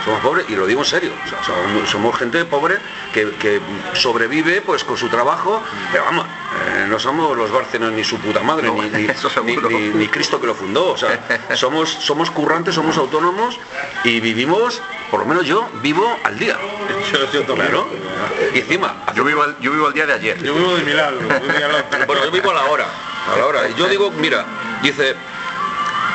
Somos 0.04 0.20
pobres 0.20 0.46
y 0.48 0.56
lo 0.56 0.66
digo 0.66 0.80
en 0.80 0.86
serio. 0.86 1.12
O 1.24 1.28
sea, 1.28 1.38
somos, 1.44 1.88
somos 1.88 2.16
gente 2.18 2.44
pobre 2.44 2.78
que, 3.12 3.30
que 3.36 3.60
sobrevive 3.92 4.60
pues 4.62 4.82
con 4.84 4.96
su 4.96 5.08
trabajo, 5.08 5.62
pero 5.92 6.04
vamos, 6.04 6.26
eh, 6.26 6.86
no 6.88 6.98
somos 6.98 7.36
los 7.36 7.50
Bárcenas 7.52 7.92
ni 7.92 8.02
su 8.02 8.18
puta 8.18 8.40
madre, 8.42 8.68
No, 8.68 8.74
ni, 8.82 8.88
ni- 8.98 9.06
ni 9.94 10.08
Cristo 10.08 10.40
que 10.40 10.46
lo 10.48 10.54
fundó. 10.54 10.88
O 10.92 10.96
sea, 10.96 11.20
somos, 11.54 11.90
somos 11.90 12.30
currantes, 12.30 12.74
somos 12.74 12.96
autónomos 12.96 13.58
y 14.04 14.18
vivimos, 14.20 14.82
por 15.10 15.20
lo 15.20 15.26
menos 15.26 15.44
yo, 15.44 15.68
vivo 15.82 16.18
al 16.24 16.38
día. 16.38 16.56
Yo, 17.12 17.30
yo 17.32 17.42
también. 17.44 17.68
Claro. 17.68 17.88
Y 18.54 18.58
encima, 18.58 18.94
Yo 19.14 19.24
vivo, 19.24 19.44
el, 19.44 19.56
yo 19.60 19.70
vivo 19.72 19.88
el 19.88 19.94
día 19.94 20.06
de 20.06 20.14
ayer. 20.14 20.42
Yo 20.42 20.54
vivo 20.54 20.74
de 20.76 20.82
milagro, 20.82 21.20
al 21.20 22.06
bueno, 22.06 22.24
yo 22.24 22.30
vivo 22.30 22.50
a 22.50 22.54
la 22.54 22.64
hora. 22.64 22.86
A 23.32 23.36
la 23.38 23.46
hora. 23.46 23.68
Y 23.68 23.74
yo 23.74 23.86
digo, 23.88 24.10
mira, 24.12 24.44
dice, 24.82 25.14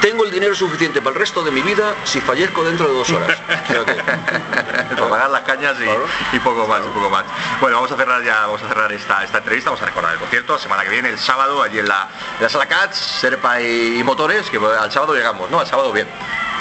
tengo 0.02 0.24
el 0.26 0.32
dinero 0.32 0.56
suficiente 0.56 1.00
para 1.02 1.14
el 1.14 1.20
resto 1.20 1.44
de 1.44 1.52
mi 1.52 1.62
vida 1.62 1.94
si 2.04 2.20
fallezco 2.22 2.64
dentro 2.64 2.88
de 2.88 2.94
dos 2.94 3.10
horas. 3.12 3.38
Para 4.92 5.10
pagar 5.10 5.30
las 5.30 5.42
cañas 5.42 5.76
y, 5.80 5.84
Claro. 5.84 6.06
y 6.34 6.40
poco 6.40 6.68
más, 6.68 6.82
y 6.82 6.90
poco 6.90 7.10
más. 7.10 7.24
Bueno, 7.60 7.78
vamos 7.78 7.92
a 7.92 7.96
cerrar 7.96 8.24
ya, 8.24 8.42
vamos 8.42 8.62
a 8.62 8.68
cerrar 8.68 8.92
esta, 8.92 9.24
esta 9.24 9.38
entrevista, 9.40 9.70
vamos 9.70 9.82
a 9.82 9.86
recordar 9.86 10.14
el 10.14 10.20
concierto, 10.20 10.58
semana 10.60 10.84
que 10.84 10.90
viene, 10.90 11.10
el 11.10 11.18
sábado, 11.20 11.62
allí 11.64 11.80
en 11.80 11.88
la, 11.88 12.08
en 12.38 12.44
la 12.44 12.50
sala 12.50 12.66
Cats, 12.68 12.98
Serpa 12.98 13.62
y, 13.62 14.00
y 14.00 14.04
Motores, 14.04 14.50
que 14.50 14.58
al 14.58 14.92
sábado 14.92 15.14
llegamos, 15.16 15.50
¿no? 15.50 15.60
Al 15.60 15.68
sábado 15.68 15.92
bien. 15.92 16.08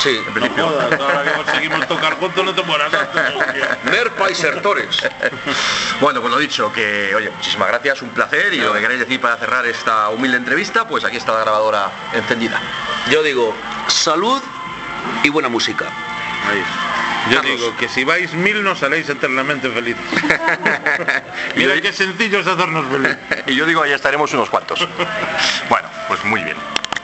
Sí. 0.03 0.17
En 0.17 0.25
No 0.27 0.33
principio. 0.33 0.67
jodas, 0.69 1.01
ahora 1.01 1.23
que 1.25 1.31
conseguimos 1.33 1.87
tocar 1.89 2.15
juntos 2.15 2.45
no 2.45 2.55
te 2.55 2.63
mueras 2.63 2.93
antes. 2.93 3.23
Nerpa 3.85 4.31
y 4.31 4.35
Sertores. 4.35 5.01
Bueno, 6.01 6.21
pues 6.21 6.33
lo 6.33 6.39
dicho, 6.39 6.73
que 6.73 7.15
oye, 7.15 7.31
muchísimas 7.31 7.69
gracias, 7.69 8.03
un 8.03 8.11
placer 8.11 8.53
y 8.55 8.59
lo 8.61 8.73
que 8.73 8.81
queréis 8.81 9.01
decir 9.01 9.21
para 9.21 9.37
cerrar 9.37 9.67
esta 9.67 10.09
humilde 10.11 10.37
entrevista, 10.39 10.87
pues 10.87 11.05
aquí 11.05 11.17
está 11.17 11.33
la 11.33 11.41
grabadora 11.41 11.91
encendida. 12.13 12.61
Yo 13.11 13.23
digo, 13.23 13.55
salud 13.89 14.43
y 15.23 15.29
buena 15.29 15.49
música. 15.49 15.87
Ahí. 16.49 16.63
Yo 17.31 17.37
Carlos. 17.37 17.61
digo 17.61 17.77
que 17.77 17.87
si 17.89 18.03
vais 18.03 18.33
mil 18.33 18.63
no 18.65 18.75
saléis 18.75 19.07
eternamente 19.09 19.69
felices. 19.71 20.03
Mira 21.57 21.79
qué 21.81 21.93
sencillo 21.93 22.41
es 22.41 22.47
hacernos 22.47 22.87
felices. 22.91 23.19
y 23.47 23.55
yo 23.57 23.67
digo, 23.67 23.83
ahí 23.83 23.93
estaremos 23.93 24.33
unos 24.33 24.49
cuantos. 24.49 24.81
Bueno, 25.69 25.89
pues 26.09 26.25
muy 26.25 26.43
bien. 26.43 26.57